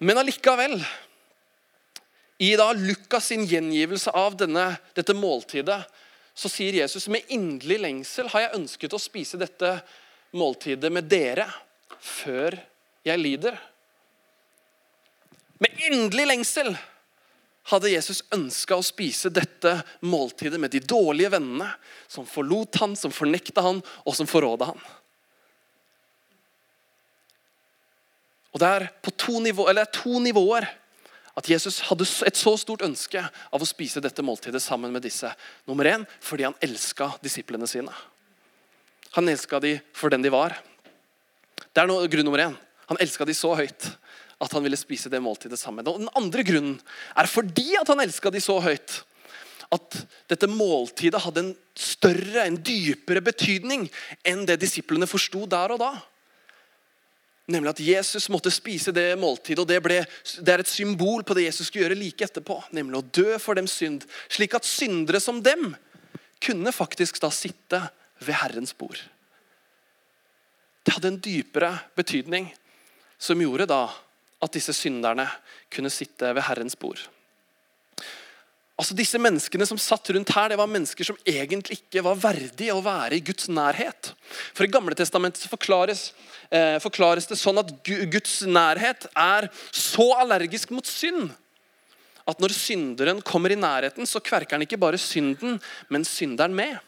Men 0.00 0.20
allikevel, 0.20 0.78
i 2.40 2.54
da 2.56 2.70
Lukas 2.72 3.28
sin 3.28 3.44
gjengivelse 3.44 4.14
av 4.16 4.38
denne, 4.40 4.70
dette 4.96 5.12
måltidet, 5.12 5.82
så 6.32 6.48
sier 6.48 6.78
Jesus 6.78 7.04
med 7.12 7.28
inderlig 7.28 7.76
lengsel 7.82 8.30
har 8.32 8.46
jeg 8.46 8.56
ønsket 8.62 8.94
å 8.96 9.02
spise 9.02 9.40
dette 9.40 9.74
måltidet 10.32 10.88
med 10.92 11.10
dere 11.10 11.44
før 12.00 12.56
jeg 13.04 13.20
lider. 13.20 13.58
Med 15.60 15.84
inderlig 15.90 16.30
lengsel 16.30 16.72
hadde 17.70 17.92
Jesus 17.92 18.22
ønska 18.34 18.76
å 18.78 18.84
spise 18.84 19.30
dette 19.32 19.76
måltidet 20.02 20.60
med 20.60 20.72
de 20.74 20.82
dårlige 20.82 21.32
vennene 21.36 21.68
som 22.10 22.26
forlot 22.26 22.80
han, 22.82 22.96
som 22.98 23.14
fornekta 23.14 23.62
han, 23.64 23.82
og 24.04 24.16
som 24.16 24.28
forråda 24.28 24.72
han. 24.72 24.82
Og 28.50 28.58
Det 28.58 28.68
er 28.68 28.88
to, 29.14 29.38
nivå, 29.38 29.68
to 29.94 30.18
nivåer 30.18 30.66
At 31.38 31.46
Jesus 31.48 31.78
hadde 31.86 32.04
et 32.26 32.36
så 32.36 32.56
stort 32.58 32.82
ønske 32.82 33.20
av 33.22 33.62
å 33.62 33.68
spise 33.68 34.02
dette 34.02 34.20
måltidet 34.26 34.60
sammen 34.60 34.90
med 34.92 35.04
disse. 35.06 35.30
Nummer 35.64 35.86
én 35.86 36.02
fordi 36.20 36.44
han 36.44 36.56
elska 36.60 37.12
disiplene 37.22 37.68
sine. 37.70 37.94
Han 39.14 39.30
elska 39.30 39.60
de 39.62 39.76
for 39.96 40.10
den 40.10 40.26
de 40.26 40.32
var. 40.34 40.58
Det 41.70 41.80
er 41.80 41.88
noe, 41.88 42.10
grunn 42.10 42.26
nummer 42.26 42.42
én. 42.42 42.58
Han 42.90 42.98
elska 43.00 43.24
de 43.24 43.38
så 43.38 43.54
høyt 43.54 43.88
at 44.40 44.56
han 44.56 44.64
ville 44.64 44.78
spise 44.80 45.10
det 45.12 45.20
måltidet 45.22 45.60
sammen. 45.60 45.86
Og 45.86 46.00
Den 46.00 46.12
andre 46.16 46.44
grunnen 46.46 46.78
er 47.18 47.28
fordi 47.30 47.74
at 47.80 47.88
han 47.92 48.00
elska 48.00 48.32
de 48.32 48.42
så 48.42 48.58
høyt 48.64 49.02
at 49.70 49.98
dette 50.30 50.48
måltidet 50.50 51.20
hadde 51.22 51.42
en 51.44 51.50
større, 51.78 52.42
en 52.42 52.58
dypere 52.58 53.22
betydning 53.22 53.86
enn 54.26 54.42
det 54.48 54.58
disiplene 54.62 55.06
forsto 55.06 55.44
der 55.50 55.76
og 55.76 55.82
da. 55.82 55.92
Nemlig 57.50 57.70
at 57.70 57.82
Jesus 57.82 58.28
måtte 58.30 58.50
spise 58.54 58.94
det 58.94 59.12
måltidet, 59.18 59.62
og 59.62 59.68
det, 59.70 59.78
ble, 59.82 60.00
det 60.42 60.52
er 60.54 60.62
et 60.62 60.70
symbol 60.70 61.22
på 61.26 61.34
det 61.34 61.48
Jesus 61.48 61.68
skulle 61.68 61.86
gjøre 61.86 61.98
like 61.98 62.26
etterpå. 62.26 62.58
Nemlig 62.74 62.98
å 62.98 63.06
dø 63.20 63.38
for 63.42 63.58
dem 63.58 63.70
synd, 63.70 64.06
slik 64.30 64.54
at 64.58 64.66
syndere 64.66 65.22
som 65.22 65.40
dem 65.42 65.72
kunne 66.42 66.74
faktisk 66.74 67.18
da 67.22 67.30
sitte 67.34 67.82
ved 68.22 68.38
Herrens 68.42 68.74
bord. 68.76 68.98
Det 70.86 70.94
hadde 70.96 71.10
en 71.12 71.22
dypere 71.22 71.74
betydning, 71.98 72.48
som 73.20 73.40
gjorde 73.42 73.68
da 73.70 73.84
at 74.40 74.52
disse 74.56 74.74
synderne 74.76 75.26
kunne 75.72 75.92
sitte 75.92 76.32
ved 76.34 76.46
Herrens 76.46 76.78
bord. 76.78 77.02
Altså 78.80 78.96
Disse 78.96 79.20
menneskene 79.20 79.66
som 79.68 79.76
satt 79.76 80.08
rundt 80.14 80.30
her, 80.32 80.48
det 80.48 80.56
var 80.56 80.70
mennesker 80.70 81.04
som 81.04 81.18
egentlig 81.28 81.82
ikke 81.82 82.00
var 82.06 82.16
verdige 82.16 82.72
å 82.72 82.80
være 82.80 83.18
i 83.18 83.24
Guds 83.24 83.50
nærhet. 83.52 84.14
For 84.56 84.64
I 84.64 84.72
Gamle 84.72 84.96
testamentet 84.96 85.44
forklares, 85.52 86.14
eh, 86.48 86.78
forklares 86.80 87.28
det 87.28 87.36
sånn 87.36 87.60
at 87.60 87.74
Guds 87.84 88.40
nærhet 88.48 89.04
er 89.12 89.50
så 89.68 90.08
allergisk 90.16 90.72
mot 90.72 90.88
synd 90.88 91.28
at 92.30 92.40
når 92.40 92.54
synderen 92.54 93.20
kommer 93.26 93.52
i 93.52 93.58
nærheten, 93.58 94.06
så 94.06 94.22
kverker 94.22 94.56
han 94.56 94.64
ikke 94.66 94.80
bare 94.80 95.00
synden, 95.00 95.58
men 95.88 96.06
synderen 96.06 96.54
med. 96.54 96.78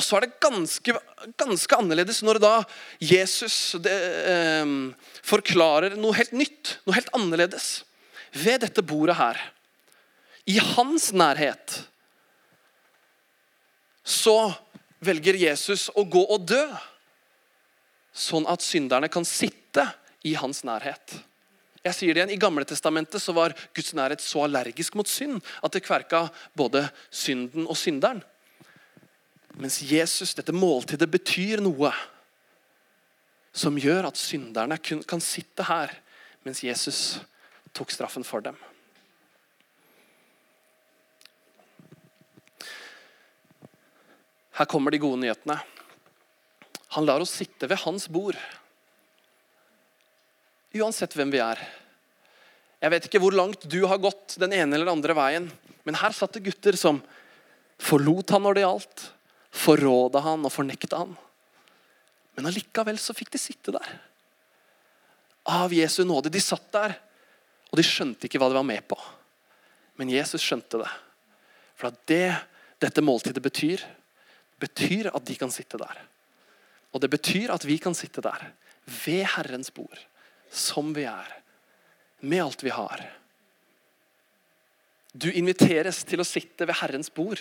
Og 0.00 0.04
så 0.06 0.16
er 0.16 0.24
det 0.24 0.40
ganske, 0.40 0.96
ganske 1.36 1.76
annerledes 1.76 2.22
når 2.24 2.40
da 2.40 2.54
Jesus 3.04 3.76
det, 3.84 3.92
eh, 4.32 4.72
forklarer 5.20 5.98
noe 6.00 6.16
helt 6.16 6.32
nytt, 6.32 6.78
noe 6.86 6.96
helt 6.96 7.12
annerledes. 7.12 7.82
Ved 8.32 8.62
dette 8.64 8.80
bordet 8.80 9.18
her, 9.18 9.36
i 10.48 10.56
hans 10.56 11.10
nærhet, 11.12 11.82
så 14.00 14.54
velger 15.04 15.36
Jesus 15.36 15.90
å 15.92 16.06
gå 16.08 16.22
og 16.32 16.48
dø. 16.48 16.64
Sånn 18.16 18.48
at 18.48 18.64
synderne 18.64 19.10
kan 19.12 19.26
sitte 19.28 19.84
i 20.26 20.32
hans 20.34 20.64
nærhet. 20.64 21.20
Jeg 21.84 21.96
sier 21.96 22.16
det 22.16 22.20
igjen, 22.20 22.32
I 22.34 22.40
Gamle 22.40 22.64
testamentet 22.68 23.22
så 23.22 23.32
var 23.36 23.54
Guds 23.76 23.92
nærhet 23.96 24.24
så 24.24 24.44
allergisk 24.48 24.96
mot 24.98 25.08
synd 25.08 25.44
at 25.64 25.76
det 25.76 25.84
kverka 25.84 26.26
både 26.56 26.86
synden 27.12 27.68
og 27.68 27.78
synderen. 27.78 28.24
Mens 29.60 29.82
Jesus, 29.84 30.32
dette 30.34 30.54
måltidet, 30.56 31.10
betyr 31.12 31.60
noe 31.60 31.92
som 33.52 33.76
gjør 33.76 34.08
at 34.08 34.16
synderne 34.16 34.78
kan 34.80 35.20
sitte 35.20 35.66
her, 35.68 35.92
mens 36.46 36.62
Jesus 36.64 37.20
tok 37.76 37.92
straffen 37.92 38.24
for 38.24 38.40
dem. 38.44 38.56
Her 44.56 44.68
kommer 44.68 44.92
de 44.92 45.02
gode 45.02 45.20
nyhetene. 45.20 45.58
Han 46.96 47.06
lar 47.08 47.22
oss 47.22 47.36
sitte 47.36 47.68
ved 47.68 47.84
hans 47.84 48.08
bord. 48.12 48.40
Uansett 50.76 51.14
hvem 51.16 51.30
vi 51.32 51.40
er. 51.44 51.60
Jeg 52.80 52.92
vet 52.92 53.06
ikke 53.06 53.20
hvor 53.20 53.36
langt 53.36 53.68
du 53.68 53.82
har 53.84 54.00
gått 54.00 54.38
den 54.40 54.54
ene 54.56 54.76
eller 54.76 54.92
andre 54.92 55.16
veien, 55.16 55.52
men 55.84 56.00
her 56.00 56.16
satt 56.16 56.36
det 56.36 56.46
gutter 56.48 56.76
som 56.80 57.04
forlot 57.80 58.32
han 58.32 58.44
når 58.44 58.56
det 58.56 58.64
gjaldt, 58.64 59.10
forråda 59.50 60.22
han 60.24 60.46
og 60.46 60.54
fornekta 60.54 61.02
han. 61.02 61.16
Men 62.36 62.48
allikevel 62.50 62.98
så 63.00 63.14
fikk 63.16 63.32
de 63.34 63.40
sitte 63.42 63.74
der. 63.74 63.88
Av 65.50 65.72
Jesu 65.74 66.02
nåde. 66.06 66.32
De 66.32 66.40
satt 66.42 66.68
der, 66.72 66.94
og 67.70 67.78
de 67.78 67.86
skjønte 67.86 68.28
ikke 68.28 68.40
hva 68.40 68.50
de 68.50 68.58
var 68.58 68.66
med 68.66 68.84
på. 68.88 68.98
Men 70.00 70.12
Jesus 70.12 70.42
skjønte 70.44 70.80
det. 70.80 70.90
For 71.76 71.90
at 71.90 71.98
det 72.10 72.32
dette 72.80 73.04
måltidet 73.04 73.42
betyr, 73.44 73.82
betyr 74.60 75.10
at 75.12 75.24
de 75.28 75.36
kan 75.36 75.52
sitte 75.52 75.78
der. 75.80 75.98
Og 76.96 77.02
det 77.02 77.10
betyr 77.12 77.52
at 77.52 77.64
vi 77.68 77.76
kan 77.78 77.94
sitte 77.94 78.22
der, 78.24 78.50
ved 79.04 79.26
Herrens 79.36 79.70
bord, 79.70 80.00
som 80.50 80.94
vi 80.96 81.04
er. 81.08 81.28
Med 82.20 82.42
alt 82.44 82.64
vi 82.64 82.72
har. 82.72 83.04
Du 85.12 85.28
inviteres 85.30 86.02
til 86.06 86.22
å 86.22 86.26
sitte 86.26 86.66
ved 86.68 86.78
Herrens 86.80 87.10
bord. 87.12 87.40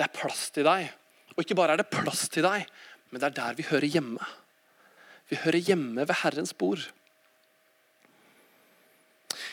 Det 0.00 0.06
er 0.06 0.16
plass 0.16 0.46
til 0.48 0.64
deg. 0.64 0.86
Og 1.36 1.42
ikke 1.44 1.58
bare 1.58 1.74
er 1.76 1.82
det 1.82 1.90
plass 1.92 2.22
til 2.32 2.46
deg, 2.46 2.64
men 3.12 3.20
det 3.20 3.26
er 3.28 3.34
der 3.36 3.58
vi 3.58 3.66
hører 3.68 3.84
hjemme. 3.84 4.28
Vi 5.28 5.36
hører 5.42 5.60
hjemme 5.60 6.06
ved 6.08 6.16
Herrens 6.22 6.54
bord. 6.56 6.86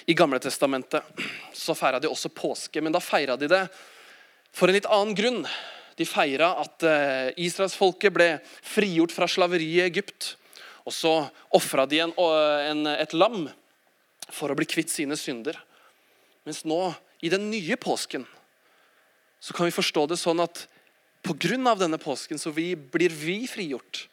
I 0.08 0.16
Gamle 0.16 0.40
Testamentet 0.40 1.04
så 1.52 1.76
feira 1.76 2.00
de 2.00 2.08
også 2.08 2.32
påske, 2.32 2.80
men 2.80 2.96
da 2.96 3.04
feira 3.04 3.36
de 3.36 3.50
det 3.52 3.66
for 4.56 4.72
en 4.72 4.78
litt 4.78 4.88
annen 4.88 5.18
grunn. 5.20 5.44
De 6.00 6.08
feira 6.08 6.54
at 6.62 6.86
eh, 6.88 7.36
israelsfolket 7.44 8.16
ble 8.16 8.30
frigjort 8.64 9.12
fra 9.12 9.28
slaveriet 9.28 9.82
i 9.82 9.84
Egypt. 9.84 10.32
Og 10.88 10.96
så 10.96 11.14
ofra 11.60 11.84
de 11.92 12.00
en, 12.06 12.16
en, 12.16 12.88
et 12.96 13.18
lam 13.20 13.50
for 14.32 14.48
å 14.48 14.56
bli 14.56 14.70
kvitt 14.70 14.96
sine 14.96 15.20
synder. 15.20 15.60
Mens 16.48 16.64
nå, 16.64 16.80
i 17.20 17.34
den 17.34 17.50
nye 17.52 17.76
påsken, 17.76 18.24
så 19.48 19.56
kan 19.56 19.70
vi 19.70 19.72
forstå 19.72 20.02
det 20.12 20.18
sånn 20.20 20.42
at 20.44 20.66
pga. 21.24 21.76
denne 21.80 21.98
påsken 21.98 22.40
så 22.40 22.52
vi, 22.52 22.76
blir 22.76 23.10
vi 23.10 23.48
frigjort. 23.48 24.10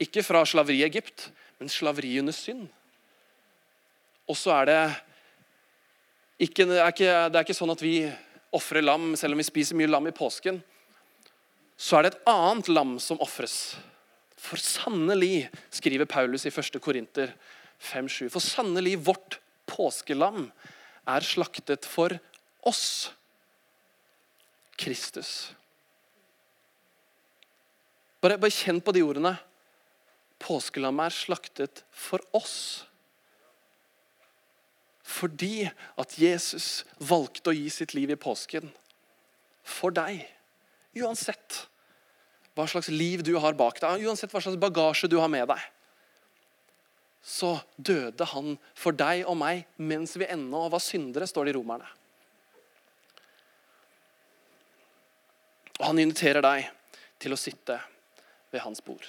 Ikke 0.00 0.22
fra 0.24 0.46
slaveri 0.48 0.80
i 0.80 0.86
Egypt, 0.86 1.28
men 1.58 1.68
slaveri 1.68 2.14
under 2.18 2.32
synd. 2.32 2.70
Og 4.24 4.36
så 4.36 4.54
er 4.62 4.64
det 4.70 4.80
ikke, 6.48 6.64
det, 6.64 6.78
er 6.80 6.88
ikke, 6.88 7.12
det 7.28 7.36
er 7.36 7.44
ikke 7.44 7.58
sånn 7.58 7.74
at 7.74 7.84
vi 7.84 7.98
ofrer 8.56 8.80
lam 8.80 9.12
selv 9.16 9.36
om 9.36 9.42
vi 9.42 9.46
spiser 9.46 9.76
mye 9.76 9.92
lam 9.92 10.08
i 10.08 10.14
påsken. 10.16 10.62
Så 11.76 11.98
er 11.98 12.06
det 12.06 12.14
et 12.14 12.32
annet 12.32 12.72
lam 12.72 12.96
som 13.02 13.20
ofres. 13.20 13.76
For 14.40 14.56
sannelig, 14.56 15.50
skriver 15.68 16.08
Paulus 16.08 16.48
i 16.48 16.52
1. 16.52 16.80
Korinter 16.80 17.36
5-7, 17.76 18.32
for 18.32 18.40
sannelig 18.40 18.96
vårt 19.04 19.36
påskelam 19.68 20.48
er 21.04 21.28
slaktet 21.28 21.84
for 21.84 22.16
oss. 22.64 23.12
Kristus. 24.80 25.52
Bare, 28.22 28.38
bare 28.40 28.52
kjenn 28.54 28.80
på 28.82 28.94
de 28.96 29.04
ordene. 29.06 29.36
Påskelammet 30.42 31.08
er 31.08 31.16
slaktet 31.16 31.82
for 31.94 32.22
oss. 32.36 32.84
Fordi 35.06 35.68
at 35.96 36.16
Jesus 36.18 36.84
valgte 36.98 37.52
å 37.52 37.56
gi 37.56 37.68
sitt 37.70 37.94
liv 37.94 38.10
i 38.12 38.18
påsken 38.18 38.68
for 39.66 39.94
deg. 39.94 40.24
Uansett 40.98 41.62
hva 42.56 42.64
slags 42.68 42.88
liv 42.88 43.22
du 43.24 43.34
har 43.38 43.56
bak 43.56 43.78
deg, 43.82 44.06
uansett 44.08 44.32
hva 44.32 44.40
slags 44.42 44.58
bagasje 44.60 45.10
du 45.12 45.18
har 45.20 45.30
med 45.30 45.46
deg. 45.52 45.60
Så 47.26 47.56
døde 47.76 48.26
han 48.32 48.54
for 48.78 48.96
deg 48.96 49.24
og 49.26 49.36
meg 49.38 49.66
mens 49.76 50.14
vi 50.18 50.28
ennå 50.30 50.66
var 50.72 50.82
syndere, 50.82 51.28
står 51.28 51.46
det 51.46 51.54
i 51.54 51.58
Romerne. 51.58 51.88
Og 55.78 55.84
han 55.90 56.00
inviterer 56.00 56.44
deg 56.44 56.70
til 57.20 57.34
å 57.34 57.40
sitte 57.40 57.78
ved 58.52 58.62
hans 58.64 58.82
bord. 58.84 59.04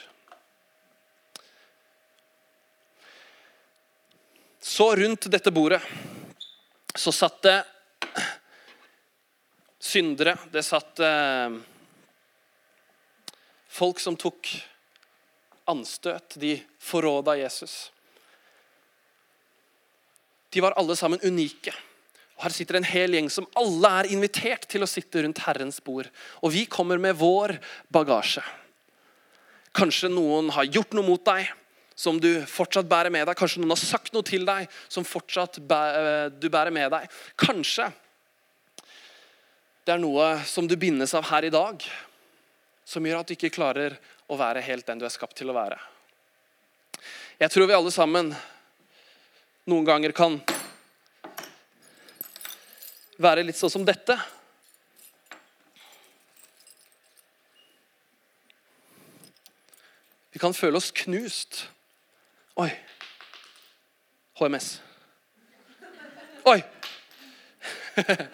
Så 4.59 4.89
rundt 4.99 5.29
dette 5.31 5.51
bordet 5.55 5.79
så 6.97 7.11
satt 7.15 7.41
det 7.45 7.57
syndere. 9.79 10.35
Det 10.51 10.63
satt 10.65 10.99
eh, 10.99 11.55
folk 13.71 14.01
som 14.03 14.17
tok 14.19 14.49
anstøt. 15.71 16.35
De 16.35 16.57
forråda 16.79 17.37
Jesus. 17.39 17.91
De 20.49 20.61
var 20.61 20.75
alle 20.79 20.95
sammen 20.99 21.23
unike. 21.23 21.73
Og 22.37 22.45
Her 22.45 22.53
sitter 22.53 22.77
en 22.77 22.85
hel 22.85 23.17
gjeng 23.17 23.29
som 23.33 23.47
alle 23.57 23.91
er 24.01 24.11
invitert 24.13 24.67
til 24.69 24.85
å 24.85 24.89
sitte 24.89 25.23
rundt 25.25 25.41
Herrens 25.47 25.79
bord. 25.81 26.09
Og 26.45 26.53
vi 26.53 26.67
kommer 26.69 27.01
med 27.01 27.17
vår 27.17 27.55
bagasje. 27.93 28.43
Kanskje 29.77 30.09
noen 30.13 30.51
har 30.53 30.69
gjort 30.69 30.93
noe 30.97 31.05
mot 31.05 31.23
deg 31.25 31.49
som 31.97 32.19
du 32.21 32.29
fortsatt 32.45 32.85
bærer 32.89 33.09
med 33.13 33.25
deg. 33.25 33.37
Kanskje 33.37 33.61
noen 33.61 33.73
har 33.73 33.81
sagt 33.81 34.13
noe 34.13 34.25
til 34.25 34.45
deg 34.45 34.69
som 34.85 35.05
fortsatt 35.05 35.57
eh, 35.57 36.27
du 36.29 36.45
bærer 36.53 36.73
med 36.73 36.93
deg. 36.93 37.09
Kanskje 37.41 37.89
det 39.87 39.95
er 39.95 40.03
noe 40.03 40.35
som 40.45 40.67
du 40.69 40.75
bindes 40.77 41.15
av 41.17 41.25
her 41.29 41.47
i 41.47 41.53
dag, 41.53 41.81
som 42.85 43.05
gjør 43.05 43.21
at 43.21 43.29
du 43.29 43.33
ikke 43.37 43.53
klarer 43.55 43.95
å 44.27 44.37
være 44.37 44.61
helt 44.65 44.85
den 44.85 44.99
du 44.99 45.07
er 45.07 45.13
skapt 45.13 45.37
til 45.39 45.49
å 45.49 45.55
være. 45.55 45.77
Jeg 47.39 47.53
tror 47.53 47.69
vi 47.69 47.77
alle 47.77 47.93
sammen 47.93 48.33
noen 49.67 49.87
ganger 49.87 50.13
kan 50.17 50.41
være 53.21 53.45
litt 53.45 53.57
sånn 53.57 53.73
som 53.73 53.85
dette. 53.85 54.17
Vi 60.33 60.41
kan 60.41 60.53
føle 60.53 60.77
oss 60.77 60.91
knust. 60.93 61.63
Oi. 62.61 62.69
HMS. 64.37 64.67
Oi! 66.45 66.61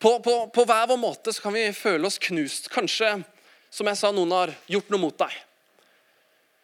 På, 0.00 0.14
på, 0.24 0.32
på, 0.48 0.62
hver 0.64 0.86
vår 0.88 0.96
måte 0.96 1.28
så 1.28 1.42
kan 1.44 1.52
vi 1.52 1.66
føle 1.76 2.08
oss 2.08 2.16
knust. 2.24 2.70
Kanskje, 2.72 3.18
som 3.68 3.88
jeg 3.90 3.98
sa, 4.00 4.08
noen 4.16 4.30
har 4.32 4.52
gjort 4.72 4.88
noe 4.88 5.02
mot 5.02 5.18
deg. 5.20 5.34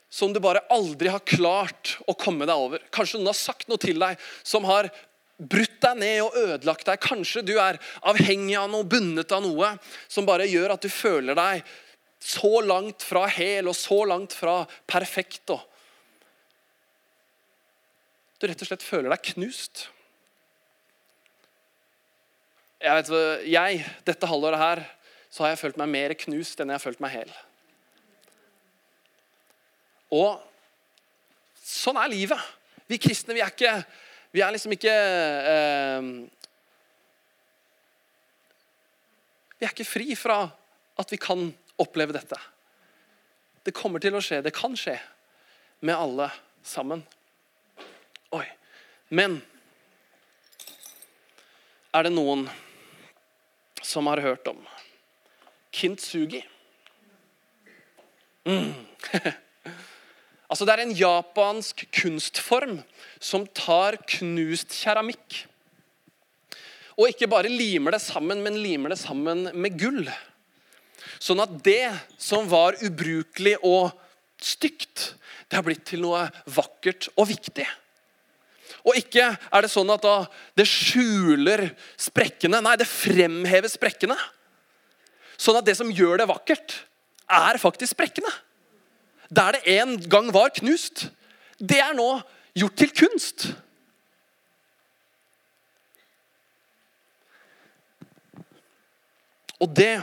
Som 0.09 0.33
du 0.33 0.41
bare 0.41 0.63
aldri 0.73 1.13
har 1.13 1.21
klart 1.21 1.99
å 2.09 2.15
komme 2.17 2.49
deg 2.49 2.57
over. 2.57 2.81
Kanskje 2.89 3.21
noen 3.21 3.29
har 3.29 3.37
sagt 3.37 3.69
noe 3.69 3.77
til 3.83 4.01
deg 4.01 4.17
som 4.41 4.65
har 4.65 4.89
brutt 5.37 5.81
deg 5.83 5.99
ned 6.01 6.21
og 6.25 6.37
ødelagt 6.41 6.87
deg. 6.89 7.01
Kanskje 7.03 7.45
du 7.45 7.57
er 7.61 7.79
avhengig 8.09 8.57
av 8.59 8.71
noe, 8.73 8.87
bundet 8.89 9.33
av 9.37 9.45
noe, 9.45 9.75
som 10.09 10.29
bare 10.29 10.49
gjør 10.49 10.77
at 10.77 10.85
du 10.85 10.91
føler 10.93 11.37
deg 11.37 11.67
så 12.27 12.61
langt 12.65 13.05
fra 13.07 13.27
hel 13.31 13.69
og 13.71 13.77
så 13.77 14.01
langt 14.09 14.35
fra 14.35 14.63
perfekt. 14.89 15.53
Og 15.53 15.61
du 18.41 18.49
rett 18.49 18.63
og 18.65 18.69
slett 18.69 18.85
føler 18.85 19.13
deg 19.13 19.29
knust. 19.33 19.87
Jeg 22.83 22.99
vet, 22.99 23.13
jeg, 23.49 23.85
Dette 24.05 24.29
halvåret 24.29 24.61
her 24.61 24.83
så 25.33 25.45
har 25.45 25.55
jeg 25.55 25.63
følt 25.63 25.79
meg 25.81 25.93
mer 25.93 26.17
knust 26.19 26.61
enn 26.61 26.71
jeg 26.73 26.79
har 26.79 26.85
følt 26.85 27.01
meg 27.05 27.15
hel. 27.17 27.33
Og 30.17 30.41
sånn 31.67 31.99
er 32.01 32.13
livet. 32.13 32.41
Vi 32.87 33.01
kristne 33.03 33.35
vi 33.35 33.43
er 33.43 33.51
ikke 33.53 33.81
Vi 34.37 34.43
er 34.45 34.53
liksom 34.53 34.75
ikke 34.77 34.93
eh, 34.93 36.09
Vi 39.57 39.65
er 39.65 39.73
ikke 39.73 39.87
fri 39.89 40.13
fra 40.13 40.43
at 41.01 41.13
vi 41.13 41.17
kan 41.21 41.47
oppleve 41.81 42.13
dette. 42.13 42.37
Det 43.65 43.73
kommer 43.77 44.01
til 44.01 44.17
å 44.17 44.21
skje. 44.21 44.43
Det 44.45 44.53
kan 44.53 44.77
skje 44.77 44.99
med 45.81 45.97
alle 45.97 46.29
sammen. 46.61 47.01
Oi. 48.37 48.45
Men 49.09 49.39
er 51.97 52.05
det 52.05 52.13
noen 52.13 52.45
som 53.81 54.13
har 54.13 54.21
hørt 54.25 54.53
om 54.53 54.61
kintsugi? 55.73 56.45
Mm. 58.45 58.73
altså 60.49 60.67
Det 60.67 60.75
er 60.75 60.85
en 60.85 60.97
japansk 60.97 61.85
kunstform 61.95 62.81
som 63.19 63.47
tar 63.47 63.99
knust 64.19 64.75
keramikk. 64.77 65.45
Og 66.97 67.11
ikke 67.11 67.29
bare 67.29 67.53
limer 67.53 67.97
det 67.97 68.03
sammen, 68.05 68.41
men 68.45 68.57
limer 68.63 68.95
det 68.95 69.01
sammen 69.01 69.51
med 69.53 69.77
gull. 69.81 70.07
Sånn 71.21 71.43
at 71.45 71.53
det 71.65 71.93
som 72.21 72.49
var 72.49 72.79
ubrukelig 72.85 73.57
og 73.65 73.93
stygt, 74.43 75.13
det 75.49 75.59
har 75.59 75.67
blitt 75.67 75.85
til 75.89 76.03
noe 76.05 76.27
vakkert 76.51 77.11
og 77.17 77.29
viktig. 77.31 77.67
Og 78.87 78.99
ikke 78.99 79.29
er 79.35 79.65
det 79.65 79.71
sånn 79.73 79.91
at 79.91 80.05
da 80.05 80.17
det 80.59 80.67
skjuler 80.71 81.69
sprekkene. 82.01 82.61
Nei, 82.63 82.77
det 82.79 82.89
fremhever 82.89 83.71
sprekkene. 83.71 84.17
Sånn 85.37 85.59
at 85.59 85.67
det 85.67 85.77
som 85.79 85.91
gjør 85.93 86.23
det 86.23 86.31
vakkert, 86.31 86.81
er 87.27 87.59
faktisk 87.59 87.97
sprekkene. 87.97 88.31
Der 89.31 89.57
det 89.57 89.79
en 89.79 89.97
gang 90.11 90.33
var 90.35 90.53
knust, 90.55 91.09
det 91.59 91.81
er 91.83 91.95
nå 91.97 92.11
gjort 92.57 92.77
til 92.79 92.93
kunst. 92.95 93.49
Og 99.57 99.73
det 99.73 100.03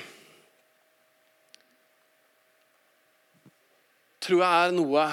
tror 4.24 4.42
jeg 4.42 4.68
er 4.68 4.76
noe 4.76 5.08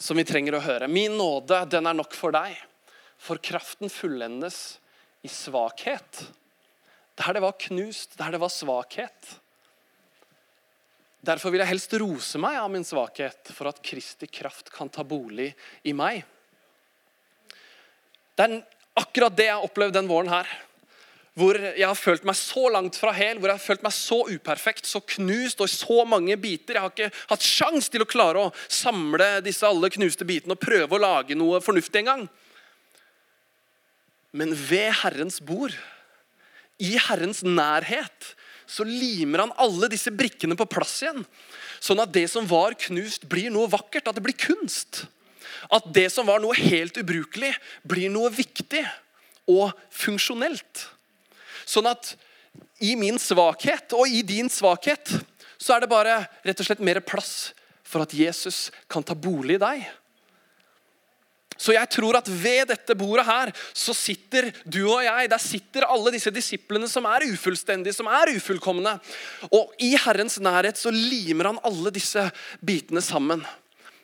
som 0.00 0.18
vi 0.20 0.24
trenger 0.28 0.56
å 0.56 0.64
høre. 0.64 0.88
Min 0.88 1.16
nåde, 1.18 1.64
den 1.72 1.88
er 1.88 1.96
nok 1.96 2.14
for 2.16 2.34
deg. 2.34 2.54
For 3.20 3.40
kraften 3.42 3.90
fullendes 3.92 4.78
i 5.26 5.28
svakhet. 5.28 6.24
Der 7.20 7.36
det 7.36 7.42
var 7.44 7.58
knust, 7.60 8.16
der 8.20 8.32
det 8.32 8.40
var 8.40 8.52
svakhet. 8.52 9.34
Derfor 11.20 11.52
vil 11.52 11.60
jeg 11.60 11.72
helst 11.74 11.94
rose 12.00 12.40
meg 12.40 12.56
av 12.56 12.70
min 12.72 12.86
svakhet, 12.86 13.52
for 13.52 13.68
at 13.68 13.82
Kristi 13.84 14.28
kraft 14.30 14.72
kan 14.72 14.88
ta 14.88 15.04
bolig 15.04 15.50
i 15.84 15.92
meg. 15.96 16.22
Det 18.36 18.46
er 18.46 18.60
akkurat 19.00 19.36
det 19.36 19.50
jeg 19.50 19.58
har 19.58 19.68
opplevd 19.68 19.98
den 19.98 20.08
våren 20.10 20.32
her 20.32 20.48
hvor 21.38 21.56
jeg 21.56 21.86
har 21.86 21.96
følt 21.96 22.24
meg 22.26 22.36
så 22.36 22.66
langt 22.74 22.98
fra 22.98 23.12
hel, 23.14 23.38
hvor 23.38 23.48
jeg 23.48 23.56
har 23.56 23.62
følt 23.62 23.84
meg 23.86 23.94
så 23.94 24.18
uperfekt, 24.28 24.88
så 24.88 25.00
knust 25.14 25.62
og 25.62 25.70
i 25.70 25.72
så 25.72 26.02
mange 26.08 26.36
biter. 26.40 26.76
Jeg 26.76 26.82
har 26.82 26.92
ikke 26.92 27.22
hatt 27.30 27.46
sjans 27.46 27.88
til 27.92 28.04
å 28.04 28.08
klare 28.08 28.42
å 28.42 28.52
samle 28.66 29.38
disse 29.44 29.68
alle 29.68 29.92
knuste 29.94 30.26
bitene 30.28 30.56
og 30.56 30.62
prøve 30.62 30.98
å 30.98 31.00
lage 31.00 31.38
noe 31.38 31.62
fornuftig 31.64 32.02
engang. 32.02 32.26
Men 34.36 34.52
ved 34.54 34.90
Herrens 35.00 35.40
bord, 35.42 35.74
i 36.82 36.96
Herrens 37.08 37.44
nærhet, 37.46 38.34
så 38.70 38.86
limer 38.86 39.42
han 39.44 39.54
alle 39.58 39.88
disse 39.90 40.12
brikkene 40.14 40.54
på 40.58 40.68
plass 40.70 41.00
igjen. 41.02 41.24
Sånn 41.82 42.02
at 42.02 42.12
det 42.14 42.26
som 42.30 42.46
var 42.46 42.76
knust, 42.78 43.26
blir 43.26 43.50
noe 43.50 43.70
vakkert. 43.70 44.06
At 44.06 44.18
det 44.18 44.24
blir 44.24 44.38
kunst. 44.38 45.04
At 45.74 45.88
det 45.94 46.06
som 46.14 46.28
var 46.28 46.38
noe 46.42 46.54
helt 46.54 47.00
ubrukelig, 47.00 47.50
blir 47.82 48.12
noe 48.12 48.30
viktig 48.30 48.84
og 49.50 49.74
funksjonelt. 49.90 50.86
Sånn 51.66 51.90
at 51.90 52.14
i 52.82 52.94
min 52.98 53.18
svakhet 53.20 53.92
og 53.96 54.08
i 54.08 54.22
din 54.26 54.48
svakhet 54.50 55.16
så 55.60 55.74
er 55.74 55.82
det 55.82 55.90
bare 55.90 56.22
rett 56.46 56.62
og 56.62 56.68
slett 56.68 56.84
mer 56.84 57.02
plass 57.04 57.50
for 57.84 58.04
at 58.04 58.14
Jesus 58.14 58.68
kan 58.90 59.04
ta 59.04 59.16
bolig 59.18 59.58
i 59.58 59.62
deg. 59.62 59.88
Så 61.60 61.74
jeg 61.76 61.90
tror 61.92 62.16
at 62.16 62.28
ved 62.32 62.70
dette 62.70 62.94
bordet 62.96 63.26
her 63.28 63.50
så 63.76 63.92
sitter 63.96 64.48
du 64.64 64.80
og 64.86 65.02
jeg, 65.04 65.28
der 65.28 65.42
sitter 65.42 65.84
alle 65.84 66.12
disse 66.14 66.32
disiplene 66.32 66.88
som 66.88 67.04
er 67.10 67.26
ufullstendige, 67.28 67.92
som 67.98 68.08
er 68.08 68.32
ufullkomne. 68.32 68.94
Og 69.52 69.74
i 69.84 69.92
Herrens 70.00 70.38
nærhet 70.40 70.80
så 70.80 70.92
limer 70.94 71.50
han 71.50 71.60
alle 71.68 71.92
disse 71.92 72.24
bitene 72.64 73.02
sammen. 73.04 73.44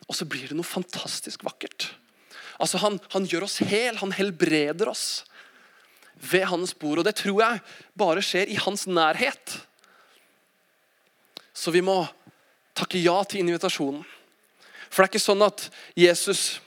Og 0.04 0.18
så 0.18 0.28
blir 0.28 0.50
det 0.50 0.58
noe 0.58 0.68
fantastisk 0.68 1.46
vakkert. 1.48 1.88
Altså 2.60 2.80
Han, 2.84 3.00
han 3.12 3.24
gjør 3.28 3.48
oss 3.48 3.58
hel, 3.64 3.96
han 4.00 4.12
helbreder 4.16 4.92
oss 4.92 5.24
ved 6.20 6.46
hans 6.52 6.76
bord. 6.76 7.00
Og 7.00 7.08
det 7.08 7.16
tror 7.22 7.40
jeg 7.40 7.64
bare 7.96 8.24
skjer 8.24 8.52
i 8.52 8.60
hans 8.60 8.84
nærhet. 8.88 9.56
Så 11.56 11.72
vi 11.72 11.80
må 11.84 12.02
takke 12.76 13.00
ja 13.00 13.16
til 13.24 13.40
invitasjonen. 13.44 14.04
For 14.90 15.02
det 15.02 15.06
er 15.08 15.12
ikke 15.14 15.24
sånn 15.24 15.44
at 15.44 15.66
Jesus 15.98 16.60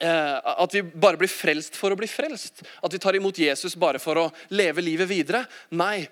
At 0.00 0.72
vi 0.72 0.80
bare 0.82 1.20
blir 1.20 1.28
frelst 1.28 1.76
for 1.76 1.92
å 1.92 1.98
bli 1.98 2.08
frelst. 2.08 2.62
At 2.80 2.94
vi 2.94 3.00
tar 3.02 3.18
imot 3.18 3.38
Jesus 3.38 3.76
bare 3.76 4.00
for 4.00 4.16
å 4.16 4.30
leve 4.48 4.84
livet 4.84 5.10
videre. 5.10 5.44
Nei, 5.76 6.08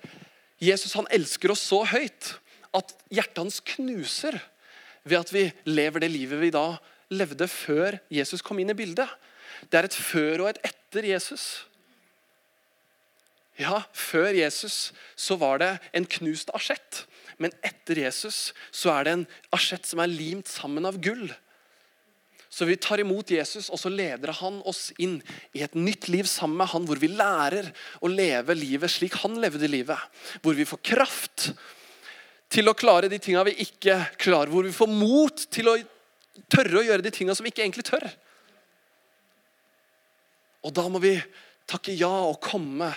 Jesus 0.61 0.93
han 0.97 1.09
elsker 1.13 1.53
oss 1.55 1.63
så 1.65 1.81
høyt 1.89 2.35
at 2.75 2.93
hjertet 3.09 3.41
hans 3.41 3.59
knuser 3.65 4.37
ved 5.07 5.17
at 5.21 5.33
vi 5.33 5.47
lever 5.69 6.03
det 6.03 6.11
livet 6.13 6.41
vi 6.41 6.51
da 6.53 6.67
levde 7.09 7.47
før 7.49 7.97
Jesus 8.13 8.43
kom 8.45 8.59
inn 8.61 8.69
i 8.69 8.77
bildet. 8.77 9.09
Det 9.69 9.79
er 9.79 9.89
et 9.89 9.97
før 9.97 10.45
og 10.45 10.51
et 10.51 10.61
etter 10.69 11.07
Jesus. 11.09 11.47
Ja, 13.59 13.83
Før 13.91 14.31
Jesus 14.31 14.93
så 15.19 15.35
var 15.35 15.59
det 15.59 15.73
en 15.93 16.07
knust 16.07 16.51
asjett. 16.55 17.03
Men 17.39 17.51
etter 17.63 17.99
Jesus 18.05 18.53
så 18.71 18.93
er 18.93 19.05
det 19.05 19.13
en 19.15 19.27
asjett 19.55 19.87
som 19.87 19.99
er 19.99 20.11
limt 20.11 20.47
sammen 20.47 20.87
av 20.87 20.99
gull. 21.03 21.27
Så 22.49 22.65
vi 22.65 22.79
tar 22.81 22.99
imot 22.99 23.29
Jesus, 23.29 23.67
og 23.69 23.77
så 23.77 23.91
leder 23.93 24.33
han 24.39 24.57
oss 24.67 24.87
inn 24.97 25.19
i 25.53 25.61
et 25.61 25.75
nytt 25.77 26.07
liv 26.09 26.25
sammen 26.25 26.57
med 26.57 26.71
han, 26.71 26.87
hvor 26.89 26.97
vi 26.97 27.11
lærer 27.13 27.69
å 28.01 28.09
leve 28.09 28.55
livet 28.57 28.89
slik 28.89 29.19
han 29.21 29.37
levde 29.41 29.69
livet. 29.69 29.99
Hvor 30.41 30.57
vi 30.57 30.65
får 30.65 30.81
kraft 30.81 31.51
til 32.49 32.71
å 32.71 32.73
klare 32.73 33.11
de 33.11 33.19
tinga 33.21 33.45
vi 33.45 33.53
ikke 33.67 33.99
klarer. 34.17 34.49
Hvor 34.49 34.65
vi 34.65 34.73
får 34.73 34.89
mot 34.89 35.45
til 35.53 35.69
å 35.69 35.77
tørre 36.49 36.81
å 36.81 36.87
gjøre 36.87 37.05
de 37.05 37.13
tinga 37.13 37.37
som 37.37 37.45
vi 37.45 37.53
ikke 37.53 37.67
egentlig 37.67 37.85
tør. 37.91 38.07
Og 40.65 40.73
da 40.75 40.87
må 40.91 41.01
vi 41.03 41.13
takke 41.69 41.93
ja 41.93 42.11
og 42.25 42.41
komme 42.43 42.89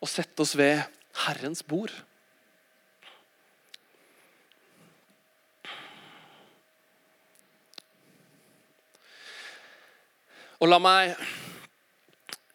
og 0.00 0.10
sette 0.10 0.40
oss 0.40 0.56
ved 0.56 0.80
Herrens 1.26 1.60
bord. 1.66 1.92
Og 10.62 10.70
la 10.70 10.78
meg 10.82 11.14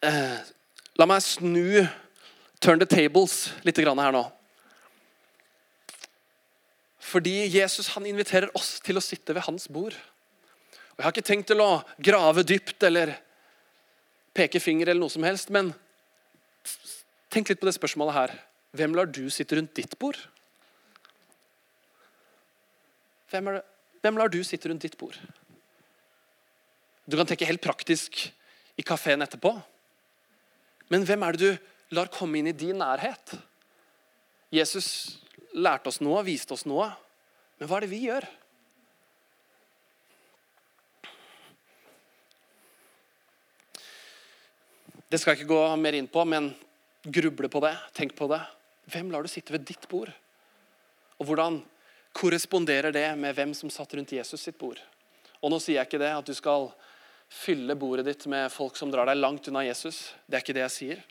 eh, 0.06 0.38
La 1.00 1.06
meg 1.08 1.22
snu 1.24 1.80
turn 2.60 2.80
the 2.80 2.86
tables 2.88 3.54
litt 3.64 3.78
her 3.80 4.12
nå. 4.12 4.22
Fordi 7.00 7.48
Jesus 7.48 7.88
han 7.94 8.04
inviterer 8.06 8.52
oss 8.54 8.78
til 8.84 9.00
å 9.00 9.02
sitte 9.02 9.32
ved 9.32 9.46
hans 9.46 9.64
bord. 9.72 9.96
Og 9.96 10.98
Jeg 10.98 11.06
har 11.06 11.14
ikke 11.14 11.28
tenkt 11.30 11.48
til 11.48 11.62
å 11.64 11.80
grave 11.96 12.44
dypt 12.44 12.84
eller 12.84 13.14
peke 14.36 14.60
finger 14.60 14.90
eller 14.90 15.00
noe 15.00 15.12
som 15.12 15.24
helst, 15.24 15.48
men 15.48 15.72
tenk 17.32 17.48
litt 17.48 17.62
på 17.62 17.70
det 17.70 17.78
spørsmålet 17.78 18.18
her. 18.18 18.36
Hvem 18.76 18.94
lar 18.94 19.08
du 19.08 19.24
sitte 19.32 19.56
rundt 19.56 19.72
ditt 19.74 19.96
bord? 19.98 20.20
Hvem, 23.32 23.56
hvem 24.04 24.20
lar 24.20 24.30
du 24.30 24.42
sitte 24.44 24.68
rundt 24.68 24.84
ditt 24.84 24.98
bord? 25.00 25.16
Du 27.10 27.16
kan 27.18 27.26
tenke 27.26 27.48
helt 27.48 27.62
praktisk 27.64 28.20
i 28.78 28.82
kafeen 28.86 29.24
etterpå. 29.24 29.50
Men 30.94 31.02
hvem 31.06 31.24
er 31.26 31.34
det 31.34 31.40
du 31.42 31.96
lar 31.96 32.10
komme 32.12 32.38
inn 32.38 32.50
i 32.50 32.54
din 32.54 32.78
nærhet? 32.78 33.32
Jesus 34.54 35.18
lærte 35.50 35.90
oss 35.90 35.98
noe, 36.04 36.22
viste 36.22 36.54
oss 36.54 36.62
noe. 36.70 36.86
Men 37.58 37.66
hva 37.66 37.80
er 37.80 37.86
det 37.86 37.90
vi 37.90 38.04
gjør? 38.04 38.26
Det 45.10 45.18
skal 45.18 45.34
jeg 45.34 45.40
ikke 45.40 45.50
gå 45.50 45.64
mer 45.82 45.98
inn 45.98 46.06
på, 46.06 46.22
men 46.22 46.52
gruble 47.02 47.50
på 47.50 47.64
det. 47.64 47.74
Tenk 47.96 48.14
på 48.14 48.30
det. 48.30 48.38
Hvem 48.94 49.10
lar 49.10 49.26
du 49.26 49.32
sitte 49.32 49.56
ved 49.56 49.66
ditt 49.66 49.88
bord? 49.90 50.12
Og 51.18 51.26
hvordan 51.26 51.58
korresponderer 52.14 52.94
det 52.94 53.08
med 53.18 53.34
hvem 53.34 53.56
som 53.58 53.72
satt 53.72 53.98
rundt 53.98 54.14
Jesus 54.14 54.46
sitt 54.46 54.58
bord? 54.62 54.78
Og 55.42 55.50
nå 55.50 55.58
sier 55.58 55.80
jeg 55.80 55.90
ikke 55.90 56.02
det 56.02 56.12
at 56.14 56.30
du 56.30 56.36
skal 56.36 56.70
fylle 57.30 57.76
bordet 57.78 58.08
ditt 58.08 58.26
med 58.30 58.50
folk 58.52 58.76
som 58.76 58.90
drar 58.90 59.06
deg 59.08 59.20
langt 59.20 59.48
unna 59.48 59.62
Jesus. 59.64 60.10
Det 60.26 60.38
er 60.38 60.44
ikke 60.44 60.56
det 60.56 60.64
jeg 60.66 60.76
sier. 60.76 61.04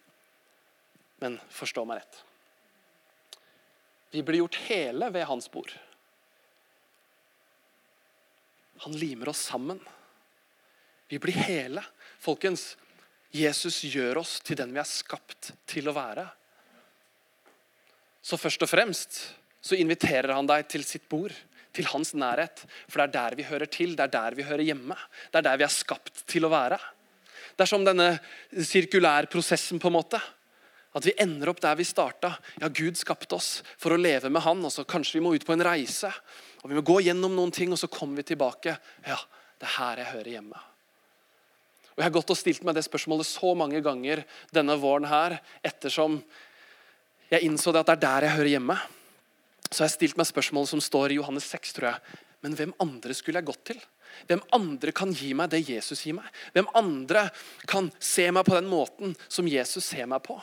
Men 1.24 1.38
forstå 1.52 1.86
meg 1.88 2.02
rett. 2.02 2.20
Vi 4.12 4.24
blir 4.26 4.42
gjort 4.42 4.60
hele 4.68 5.10
ved 5.14 5.28
hans 5.30 5.48
bord. 5.52 5.72
Han 8.86 8.96
limer 8.96 9.32
oss 9.32 9.42
sammen. 9.52 9.80
Vi 11.10 11.20
blir 11.20 11.36
hele. 11.48 11.84
Folkens, 12.20 12.76
Jesus 13.32 13.82
gjør 13.86 14.22
oss 14.24 14.40
til 14.46 14.58
den 14.60 14.72
vi 14.74 14.82
er 14.82 14.88
skapt 14.88 15.52
til 15.70 15.90
å 15.90 15.96
være. 15.96 16.26
Så 18.22 18.40
først 18.40 18.64
og 18.66 18.72
fremst 18.72 19.20
så 19.62 19.78
inviterer 19.80 20.34
han 20.36 20.48
deg 20.48 20.68
til 20.72 20.86
sitt 20.88 21.08
bord, 21.12 21.34
til 21.76 21.90
hans 21.92 22.14
nærhet. 22.18 22.64
For 22.90 23.02
det 23.02 23.10
er 23.10 23.16
der 23.18 23.38
vi 23.40 23.48
hører 23.50 23.70
til, 23.72 23.96
det 23.98 24.08
er 24.08 24.16
der 24.16 24.38
vi 24.38 24.48
hører 24.48 24.66
hjemme. 24.66 24.98
Det 25.32 25.42
er 25.42 25.48
der 25.50 25.60
vi 25.62 25.68
er 25.68 25.74
skapt 25.74 26.26
til 26.30 26.48
å 26.48 26.54
være. 26.54 26.80
Det 27.56 27.66
er 27.66 27.70
som 27.70 27.86
denne 27.86 28.14
sirkulærprosessen, 28.56 29.82
på 29.82 29.90
en 29.90 29.98
måte. 29.98 30.22
At 30.96 31.06
vi 31.06 31.14
ender 31.22 31.52
opp 31.52 31.60
der 31.62 31.76
vi 31.78 31.86
starta. 31.86 32.32
Ja, 32.62 32.70
Gud 32.74 32.98
skapte 32.98 33.38
oss 33.38 33.60
for 33.78 33.94
å 33.94 34.00
leve 34.00 34.32
med 34.32 34.42
Han. 34.46 34.64
og 34.66 34.72
så 34.74 34.88
Kanskje 34.88 35.20
vi 35.20 35.26
må 35.26 35.36
ut 35.36 35.46
på 35.46 35.54
en 35.54 35.66
reise. 35.66 36.12
og 36.64 36.70
Vi 36.70 36.80
må 36.80 36.82
gå 36.82 37.02
gjennom 37.06 37.36
noen 37.36 37.52
ting, 37.52 37.72
og 37.72 37.78
så 37.78 37.92
kommer 37.92 38.24
vi 38.24 38.32
tilbake. 38.32 38.78
Ja, 39.06 39.20
det 39.60 39.68
er 39.68 39.76
her 39.78 39.98
jeg 39.98 40.14
hører 40.14 40.32
hjemme. 40.38 40.62
Og 41.94 41.98
Jeg 41.98 42.08
har 42.08 42.16
gått 42.16 42.32
og 42.32 42.38
stilt 42.40 42.64
meg 42.64 42.76
det 42.76 42.86
spørsmålet 42.88 43.28
så 43.28 43.54
mange 43.60 43.82
ganger 43.84 44.24
denne 44.56 44.78
våren 44.80 45.06
her, 45.06 45.42
ettersom 45.62 46.24
jeg 47.30 47.44
innså 47.44 47.74
det 47.76 47.84
at 47.84 47.92
det 47.92 47.98
er 47.98 48.06
der 48.08 48.26
jeg 48.26 48.38
hører 48.38 48.54
hjemme. 48.56 48.78
Så 49.70 49.84
har 49.84 49.90
jeg 49.90 49.98
stilt 49.98 50.20
meg 50.20 50.28
spørsmålet 50.30 50.72
som 50.72 50.82
står 50.84 51.14
i 51.14 51.20
Johannes 51.20 51.48
6, 51.52 51.74
tror 51.78 51.92
jeg. 51.92 52.20
Men 52.46 52.56
hvem 52.58 52.76
andre 52.82 53.16
skulle 53.18 53.42
jeg 53.42 53.50
gått 53.50 53.64
til? 53.72 53.82
Hvem 54.30 54.42
andre 54.56 54.94
kan 54.96 55.12
gi 55.14 55.32
meg 55.38 55.52
det 55.52 55.62
Jesus 55.68 56.02
gir 56.06 56.18
meg? 56.18 56.28
Hvem 56.56 56.70
andre 56.78 57.28
kan 57.70 57.92
se 58.02 58.26
meg 58.34 58.48
på 58.48 58.56
den 58.58 58.70
måten 58.72 59.14
som 59.28 59.50
Jesus 59.50 59.86
ser 59.92 60.10
meg 60.10 60.24
på? 60.26 60.38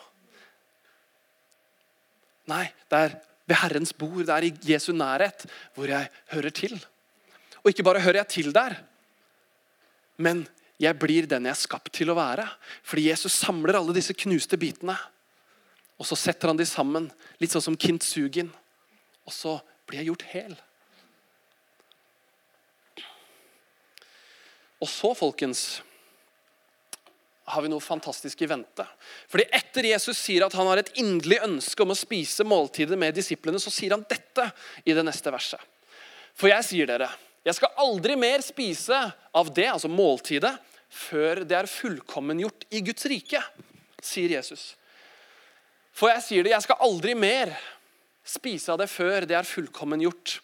Nei, 2.51 2.69
det 2.91 3.01
er 3.01 3.17
ved 3.47 3.59
Herrens 3.59 3.95
bord, 3.95 4.25
det 4.27 4.35
er 4.35 4.47
i 4.49 4.53
Jesu 4.73 4.93
nærhet 4.95 5.47
hvor 5.75 5.91
jeg 5.91 6.11
hører 6.33 6.55
til. 6.55 6.77
Og 7.63 7.73
ikke 7.73 7.87
bare 7.87 8.03
hører 8.03 8.23
jeg 8.23 8.33
til 8.37 8.53
der, 8.55 8.77
men 10.23 10.45
jeg 10.81 10.99
blir 11.01 11.27
den 11.29 11.47
jeg 11.49 11.55
er 11.55 11.59
skapt 11.59 11.93
til 11.97 12.11
å 12.13 12.19
være. 12.19 12.45
Fordi 12.85 13.09
Jesus 13.09 13.37
samler 13.39 13.79
alle 13.79 13.95
disse 13.97 14.15
knuste 14.17 14.59
bitene. 14.61 14.97
Og 15.97 16.09
så 16.09 16.19
setter 16.21 16.51
han 16.51 16.59
de 16.59 16.67
sammen, 16.69 17.09
litt 17.41 17.55
sånn 17.55 17.65
som 17.65 17.79
kintsugin. 17.81 18.51
Og 19.27 19.35
så 19.35 19.59
blir 19.87 20.03
jeg 20.03 20.11
gjort 20.11 20.27
hel. 20.33 20.55
Og 24.83 24.89
så, 24.91 25.13
folkens, 25.17 25.81
har 27.47 27.63
vi 27.63 27.71
noe 27.71 27.83
fantastisk 27.83 28.43
i 28.43 28.49
vente. 28.51 28.85
Fordi 29.31 29.47
Etter 29.55 29.87
Jesus 29.93 30.19
sier 30.19 30.45
at 30.47 30.55
han 30.59 30.67
har 30.67 30.83
et 30.83 30.91
inderlig 30.99 31.39
ønske 31.47 31.85
om 31.85 31.95
å 31.95 31.99
spise 31.99 32.47
måltidet 32.47 32.99
med 32.99 33.15
disiplene, 33.17 33.61
så 33.63 33.71
sier 33.73 33.95
han 33.95 34.05
dette 34.09 34.49
i 34.85 34.95
det 34.97 35.05
neste 35.07 35.33
verset. 35.35 35.63
For 36.37 36.51
jeg 36.51 36.67
sier 36.67 36.91
dere, 36.91 37.09
jeg 37.47 37.57
skal 37.57 37.79
aldri 37.81 38.17
mer 38.19 38.43
spise 38.45 38.99
av 39.37 39.53
det, 39.55 39.69
altså 39.71 39.89
måltidet, 39.89 40.53
før 40.91 41.45
det 41.47 41.57
er 41.61 41.71
fullkommengjort 41.71 42.67
i 42.75 42.83
Guds 42.85 43.07
rike, 43.11 43.41
sier 44.03 44.35
Jesus. 44.35 44.75
For 45.97 46.11
jeg 46.11 46.25
sier 46.25 46.45
det, 46.45 46.53
jeg 46.53 46.67
skal 46.67 46.83
aldri 46.85 47.15
mer 47.17 47.55
spise 48.27 48.73
av 48.73 48.81
det 48.83 48.91
før 48.91 49.27
det 49.29 49.37
er 49.39 49.47
fullkommengjort 49.47 50.39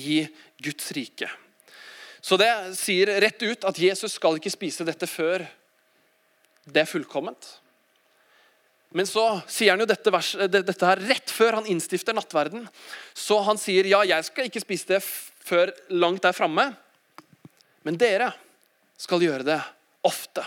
i 0.00 0.22
Guds 0.62 0.92
rike. 0.96 1.28
Så 2.22 2.38
det 2.38 2.50
sier 2.78 3.10
rett 3.20 3.42
ut 3.42 3.66
at 3.66 3.80
Jesus 3.82 4.16
skal 4.16 4.38
ikke 4.38 4.52
spise 4.52 4.86
dette 4.86 5.08
før 5.10 5.44
det 6.70 6.84
er 6.84 6.88
fullkomment. 6.88 7.48
Men 8.92 9.08
så 9.08 9.24
sier 9.50 9.72
han 9.72 9.82
jo 9.82 9.88
dette, 9.88 10.12
vers, 10.12 10.34
dette, 10.52 10.76
her 10.84 11.00
rett 11.08 11.32
før 11.32 11.58
han 11.58 11.68
innstifter 11.72 12.14
nattverden. 12.14 12.66
Så 13.16 13.40
han 13.42 13.58
sier 13.60 13.88
ja, 13.88 14.02
jeg 14.06 14.28
skal 14.28 14.48
ikke 14.48 14.62
spise 14.62 14.94
det 14.94 15.00
før 15.02 15.72
langt 15.96 16.22
der 16.24 16.36
framme. 16.36 16.68
Men 17.82 17.98
dere 17.98 18.30
skal 19.00 19.24
gjøre 19.24 19.48
det 19.48 19.58
ofte. 20.06 20.44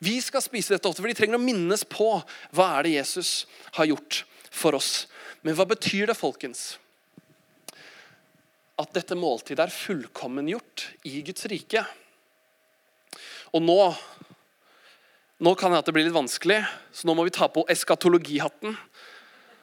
Vi 0.00 0.14
skal 0.22 0.44
spise 0.44 0.76
dette 0.76 0.88
ofte, 0.88 1.02
for 1.02 1.10
de 1.10 1.16
trenger 1.16 1.40
å 1.40 1.42
minnes 1.42 1.82
på 1.88 2.12
hva 2.56 2.68
er 2.76 2.86
det 2.86 2.98
Jesus 3.00 3.32
har 3.76 3.90
gjort 3.90 4.22
for 4.52 4.76
oss. 4.78 5.08
Men 5.46 5.56
hva 5.56 5.66
betyr 5.68 6.10
det, 6.10 6.18
folkens? 6.18 6.74
At 8.80 8.92
dette 8.96 9.16
måltidet 9.16 9.66
er 9.66 9.72
fullkommengjort 9.72 10.86
i 11.08 11.20
Guds 11.24 11.46
rike. 11.52 11.84
Og 13.56 13.64
nå 13.64 13.78
nå 15.40 15.54
kan 15.56 15.72
det 15.72 15.92
blir 15.96 16.04
litt 16.04 16.12
vanskelig, 16.12 16.58
så 16.92 17.08
nå 17.08 17.14
må 17.16 17.24
vi 17.24 17.32
ta 17.32 17.46
på 17.48 17.62
eskatologihatten. 17.72 18.74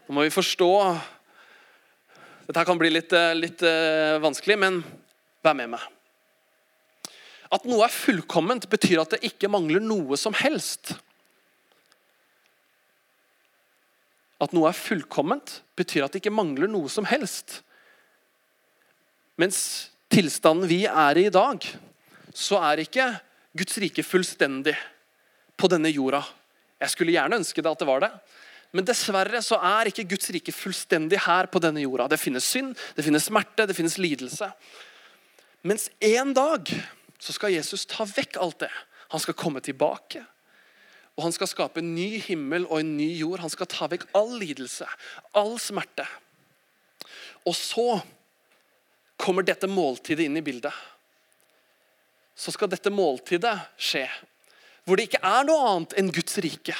Nå 0.07 0.15
må 0.15 0.23
vi 0.25 0.33
forstå 0.33 0.71
Dette 2.47 2.63
kan 2.65 2.79
bli 2.79 2.89
litt, 2.89 3.11
eh, 3.11 3.35
litt 3.35 3.61
uh, 3.61 4.17
vanskelig, 4.23 4.55
men 4.57 4.77
vær 5.43 5.53
med 5.59 5.67
meg. 5.73 5.83
At 7.51 7.65
noe 7.67 7.83
er 7.83 7.91
fullkomment, 7.91 8.69
betyr 8.71 9.01
at 9.03 9.13
det 9.13 9.19
ikke 9.27 9.49
mangler 9.51 9.83
noe 9.83 10.15
som 10.17 10.33
helst. 10.39 10.93
At 14.43 14.53
noe 14.53 14.69
er 14.69 14.77
fullkomment, 14.77 15.61
betyr 15.77 16.05
at 16.05 16.13
det 16.13 16.21
ikke 16.21 16.35
mangler 16.35 16.69
noe 16.69 16.89
som 16.91 17.07
helst. 17.09 17.61
Mens 19.37 19.59
tilstanden 20.13 20.69
vi 20.69 20.83
er 20.89 21.17
i 21.17 21.27
i 21.27 21.33
dag, 21.33 21.65
så 22.33 22.59
er 22.69 22.83
ikke 22.83 23.07
Guds 23.57 23.79
rike 23.81 24.05
fullstendig 24.05 24.75
på 25.57 25.69
denne 25.71 25.89
jorda. 25.89 26.21
Jeg 26.77 26.93
skulle 26.93 27.15
gjerne 27.15 27.39
ønske 27.41 27.63
det 27.63 27.71
at 27.71 27.81
det 27.81 27.89
var 27.89 28.03
det. 28.05 28.11
Men 28.75 28.85
dessverre 28.85 29.39
så 29.41 29.57
er 29.63 29.89
ikke 29.89 30.05
Guds 30.11 30.29
rike 30.35 30.53
fullstendig 30.53 31.21
her 31.23 31.47
på 31.49 31.61
denne 31.63 31.81
jorda. 31.81 32.09
Det 32.11 32.19
finnes 32.21 32.45
synd, 32.45 32.75
det 32.97 33.05
finnes 33.05 33.25
smerte, 33.29 33.65
det 33.65 33.75
finnes 33.77 33.97
lidelse. 33.97 34.49
Mens 35.65 35.87
en 36.03 36.33
dag 36.35 36.69
så 37.17 37.33
skal 37.33 37.55
Jesus 37.55 37.87
ta 37.89 38.05
vekk 38.05 38.37
alt 38.43 38.59
det. 38.65 38.73
Han 39.15 39.23
skal 39.23 39.37
komme 39.39 39.63
tilbake. 39.63 40.21
Og 41.17 41.25
han 41.25 41.33
skal 41.33 41.49
skape 41.49 41.81
en 41.81 41.95
ny 41.95 42.21
himmel 42.21 42.67
og 42.69 42.79
en 42.79 42.93
ny 42.99 43.09
jord. 43.17 43.41
Han 43.41 43.53
skal 43.53 43.69
ta 43.71 43.89
vekk 43.89 44.05
all 44.17 44.35
lidelse, 44.37 44.85
all 45.37 45.55
smerte. 45.61 46.05
Og 47.47 47.55
så 47.57 47.97
kommer 49.17 49.45
dette 49.45 49.69
måltidet 49.69 50.27
inn 50.27 50.37
i 50.37 50.45
bildet. 50.45 50.73
Så 52.37 52.53
skal 52.53 52.69
dette 52.69 52.93
måltidet 52.93 53.57
skje 53.81 54.05
hvor 54.87 54.95
det 54.95 55.09
ikke 55.09 55.19
er 55.19 55.43
noe 55.43 55.63
annet 55.67 55.93
enn 55.99 56.13
Guds 56.15 56.37
rike. 56.39 56.75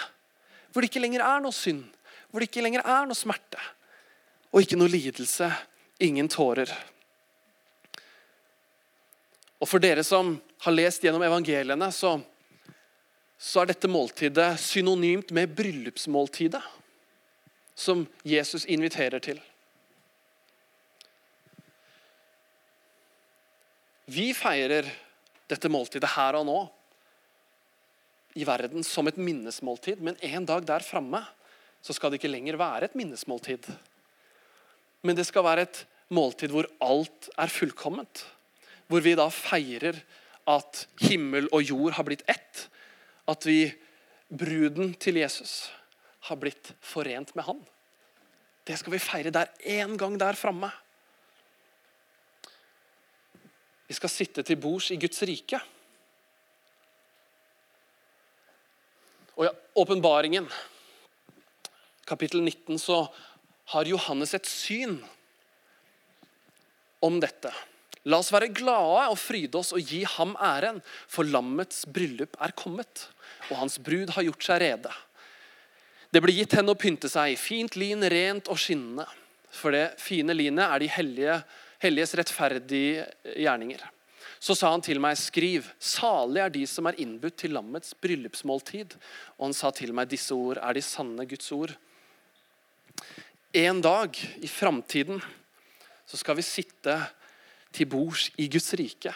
Hvor 0.71 0.79
det 0.79 0.87
ikke 0.87 1.01
lenger 1.03 1.25
er 1.25 1.41
noe 1.43 1.51
synd, 1.51 1.83
hvor 2.31 2.39
det 2.39 2.47
ikke 2.47 2.63
lenger 2.63 2.85
er 2.87 3.09
noe 3.09 3.19
smerte. 3.19 3.59
Og 4.53 4.63
ikke 4.63 4.77
noe 4.79 4.87
lidelse, 4.87 5.49
ingen 5.99 6.29
tårer. 6.31 6.71
Og 9.59 9.67
For 9.67 9.83
dere 9.83 10.05
som 10.07 10.37
har 10.63 10.75
lest 10.77 11.03
gjennom 11.03 11.25
evangeliene, 11.27 11.89
så, 11.91 12.13
så 13.37 13.61
er 13.61 13.71
dette 13.71 13.89
måltidet 13.89 14.55
synonymt 14.61 15.31
med 15.35 15.53
bryllupsmåltidet. 15.57 16.63
Som 17.77 18.07
Jesus 18.25 18.65
inviterer 18.65 19.21
til. 19.21 19.37
Vi 24.09 24.31
feirer 24.33 24.87
dette 25.51 25.69
måltidet 25.69 26.09
her 26.15 26.39
og 26.39 26.47
nå 26.47 26.57
i 28.37 28.45
verden 28.47 28.85
som 28.85 29.09
et 29.09 29.19
minnesmåltid, 29.21 30.01
men 30.01 30.17
en 30.25 30.45
dag 30.47 30.65
der 30.65 30.85
framme 30.85 31.21
så 31.85 31.93
skal 31.93 32.11
det 32.11 32.19
ikke 32.19 32.31
lenger 32.31 32.57
være 32.59 32.89
et 32.89 32.97
minnesmåltid. 32.97 33.69
Men 35.05 35.17
det 35.17 35.27
skal 35.29 35.45
være 35.45 35.67
et 35.67 35.83
måltid 36.13 36.53
hvor 36.53 36.67
alt 36.83 37.29
er 37.37 37.51
fullkomment. 37.51 38.23
Hvor 38.87 39.03
vi 39.03 39.15
da 39.19 39.27
feirer 39.33 39.99
at 40.47 40.85
himmel 41.03 41.49
og 41.51 41.63
jord 41.67 41.97
har 41.97 42.07
blitt 42.07 42.25
ett. 42.31 42.67
At 43.27 43.45
vi, 43.45 43.71
bruden 44.27 44.93
til 44.99 45.19
Jesus, 45.19 45.69
har 46.27 46.39
blitt 46.39 46.73
forent 46.83 47.33
med 47.35 47.47
han. 47.47 47.59
Det 48.67 48.75
skal 48.79 48.93
vi 48.93 48.99
feire 48.99 49.31
der 49.31 49.51
en 49.77 49.95
gang 49.99 50.17
der 50.19 50.35
framme. 50.35 50.69
Vi 53.87 53.95
skal 53.95 54.11
sitte 54.11 54.43
til 54.43 54.59
bords 54.59 54.89
i 54.91 54.99
Guds 54.99 55.21
rike. 55.23 55.59
Og 59.37 59.45
i 59.45 59.53
åpenbaringen, 59.77 60.49
kapittel 62.07 62.41
19, 62.43 62.79
så 62.81 63.05
har 63.71 63.87
Johannes 63.87 64.33
et 64.33 64.47
syn 64.49 64.97
om 67.03 67.19
dette. 67.21 67.51
La 68.07 68.21
oss 68.21 68.31
være 68.31 68.53
glade 68.55 69.09
og 69.11 69.19
fryde 69.19 69.59
oss 69.59 69.73
og 69.75 69.83
gi 69.83 70.03
ham 70.07 70.35
æren, 70.39 70.79
for 71.11 71.27
lammets 71.27 71.83
bryllup 71.91 72.37
er 72.39 72.55
kommet, 72.55 73.09
og 73.49 73.59
hans 73.63 73.77
brud 73.83 74.13
har 74.15 74.25
gjort 74.29 74.47
seg 74.47 74.61
rede. 74.63 74.93
Det 76.07 76.21
ble 76.23 76.37
gitt 76.37 76.55
henne 76.55 76.71
å 76.71 76.79
pynte 76.79 77.09
seg 77.11 77.33
i 77.33 77.39
fint 77.39 77.75
lin, 77.75 78.05
rent 78.07 78.47
og 78.47 78.59
skinnende. 78.61 79.03
For 79.51 79.75
det 79.75 79.97
fine 79.99 80.35
linet 80.35 80.63
er 80.63 80.83
de 80.83 80.89
hellige, 80.91 81.35
helliges 81.83 82.15
rettferdige 82.15 83.07
gjerninger. 83.35 83.83
Så 84.39 84.55
sa 84.55 84.69
han 84.71 84.83
til 84.85 85.01
meg, 85.01 85.17
skriv, 85.19 85.65
salig 85.81 86.43
er 86.43 86.53
de 86.53 86.63
som 86.69 86.87
er 86.87 86.99
innbudt 87.01 87.39
til 87.41 87.55
lammets 87.57 87.95
bryllupsmåltid. 87.99 88.95
Og 89.37 89.49
han 89.49 89.57
sa 89.57 89.73
til 89.75 89.91
meg, 89.97 90.07
disse 90.11 90.35
ord 90.35 90.61
er 90.61 90.77
de 90.77 90.83
sanne 90.85 91.25
Guds 91.27 91.51
ord. 91.55 91.73
En 93.57 93.81
dag 93.81 94.15
i 94.39 94.49
framtiden 94.51 95.19
så 96.07 96.19
skal 96.19 96.37
vi 96.37 96.45
sitte 96.45 96.99
til 97.75 97.89
bords 97.91 98.29
i 98.37 98.47
Guds 98.51 98.73
rike. 98.79 99.13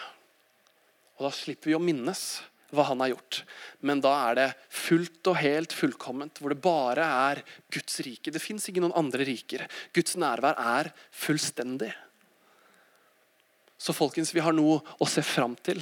Og 1.18 1.28
da 1.28 1.34
slipper 1.36 1.72
vi 1.72 1.78
å 1.78 1.84
minnes 1.84 2.24
hva 2.72 2.86
han 2.88 3.02
har 3.04 3.12
gjort. 3.12 3.42
Men 3.84 4.02
da 4.04 4.14
er 4.30 4.38
det 4.40 4.48
fullt 4.72 5.28
og 5.32 5.40
helt 5.42 5.76
fullkomment, 5.76 6.40
hvor 6.40 6.54
det 6.54 6.64
bare 6.64 7.08
er 7.32 7.42
Guds 7.74 8.00
rike. 8.06 8.32
Det 8.32 8.42
fins 8.42 8.68
ikke 8.70 8.84
noen 8.84 8.96
andre 8.98 9.28
riker. 9.28 9.66
Guds 9.96 10.16
nærvær 10.20 10.60
er 10.60 10.92
fullstendig. 11.12 11.92
Så 13.82 13.96
folkens, 13.98 14.34
vi 14.34 14.44
har 14.46 14.56
noe 14.56 14.80
å 15.02 15.10
se 15.10 15.24
fram 15.26 15.56
til. 15.66 15.82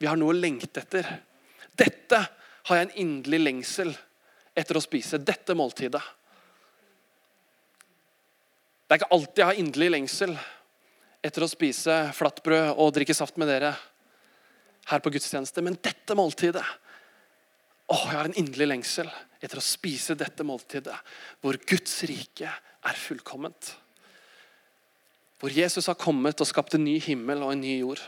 Vi 0.00 0.08
har 0.08 0.18
noe 0.18 0.32
å 0.32 0.36
lengte 0.36 0.82
etter. 0.82 1.06
Dette 1.76 2.20
har 2.68 2.78
jeg 2.80 2.88
en 2.88 2.98
inderlig 3.04 3.40
lengsel 3.42 3.92
etter 4.56 4.78
å 4.78 4.82
spise. 4.82 5.20
Dette 5.20 5.56
måltidet. 5.56 6.02
Det 8.84 8.96
er 8.96 9.02
ikke 9.02 9.14
alltid 9.16 9.42
jeg 9.42 9.50
har 9.50 9.60
inderlig 9.60 9.90
lengsel 9.94 10.34
etter 11.24 11.44
å 11.44 11.48
spise 11.48 11.96
flatbrød 12.16 12.74
og 12.76 12.92
drikke 12.96 13.16
saft 13.16 13.38
med 13.40 13.48
dere 13.48 13.72
her 14.90 15.00
på 15.00 15.12
gudstjeneste, 15.14 15.62
men 15.64 15.78
dette 15.80 16.16
måltidet 16.16 16.64
Å, 17.84 17.96
jeg 18.08 18.16
har 18.16 18.28
en 18.28 18.36
inderlig 18.40 18.66
lengsel 18.70 19.08
etter 19.44 19.60
å 19.60 19.64
spise 19.64 20.14
dette 20.16 20.44
måltidet, 20.46 20.94
hvor 21.44 21.58
Guds 21.68 21.98
rike 22.08 22.48
er 22.48 22.96
fullkomment. 22.96 23.74
Hvor 25.36 25.52
Jesus 25.52 25.90
har 25.90 25.98
kommet 26.00 26.40
og 26.40 26.48
skapt 26.48 26.78
en 26.78 26.86
ny 26.86 26.94
himmel 27.04 27.44
og 27.44 27.52
en 27.52 27.60
ny 27.60 27.74
jord. 27.82 28.00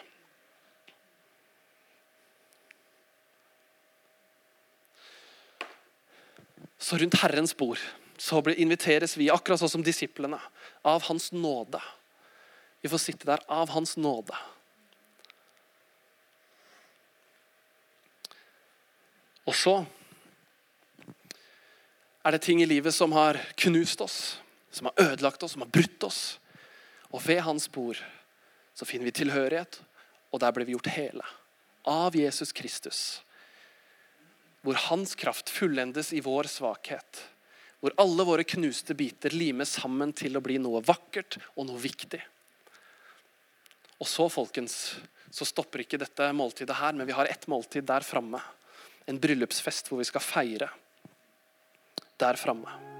Så 6.80 6.96
rundt 7.02 7.20
Herrens 7.20 7.52
bord 7.52 7.84
så 8.16 8.40
inviteres 8.56 9.18
vi, 9.20 9.28
akkurat 9.28 9.60
sånn 9.60 9.76
som 9.76 9.84
disiplene, 9.84 10.40
av 10.88 11.04
Hans 11.10 11.28
nåde. 11.36 11.82
Vi 12.86 12.90
får 12.90 12.98
sitte 13.02 13.26
der 13.26 13.40
av 13.50 13.72
Hans 13.74 13.96
nåde. 13.98 14.36
Og 19.42 19.56
så 19.58 19.72
er 22.22 22.36
det 22.36 22.44
ting 22.46 22.62
i 22.62 22.68
livet 22.70 22.94
som 22.94 23.10
har 23.18 23.40
knust 23.58 24.04
oss, 24.06 24.18
som 24.70 24.86
har 24.86 25.02
ødelagt 25.02 25.42
oss, 25.42 25.56
som 25.56 25.64
har 25.64 25.72
brutt 25.74 26.06
oss. 26.06 26.20
Og 27.10 27.24
ved 27.26 27.42
hans 27.42 27.66
bord 27.74 27.98
så 28.70 28.86
finner 28.86 29.10
vi 29.10 29.16
tilhørighet, 29.18 29.80
og 30.30 30.44
der 30.46 30.54
ble 30.54 30.68
vi 30.70 30.78
gjort 30.78 30.92
hele. 30.94 31.26
Av 31.90 32.14
Jesus 32.14 32.54
Kristus. 32.54 33.02
Hvor 34.62 34.78
hans 34.92 35.18
kraft 35.18 35.50
fullendes 35.50 36.12
i 36.14 36.22
vår 36.22 36.52
svakhet. 36.54 37.24
Hvor 37.82 37.98
alle 37.98 38.30
våre 38.30 38.46
knuste 38.46 38.94
biter 38.94 39.34
limes 39.34 39.74
sammen 39.82 40.14
til 40.14 40.38
å 40.38 40.46
bli 40.46 40.62
noe 40.62 40.86
vakkert 40.86 41.40
og 41.56 41.66
noe 41.66 41.82
viktig. 41.82 42.22
Og 44.00 44.08
så, 44.08 44.28
folkens, 44.28 44.96
så 45.32 45.46
stopper 45.48 45.84
ikke 45.84 46.00
dette 46.00 46.28
måltidet 46.36 46.76
her, 46.76 46.96
men 46.96 47.08
vi 47.08 47.16
har 47.16 47.28
ett 47.30 47.46
måltid 47.48 47.86
der 47.88 48.04
framme. 48.04 48.40
En 49.06 49.20
bryllupsfest 49.22 49.88
hvor 49.88 50.02
vi 50.02 50.08
skal 50.08 50.24
feire 50.24 50.68
der 52.20 52.38
framme. 52.40 52.95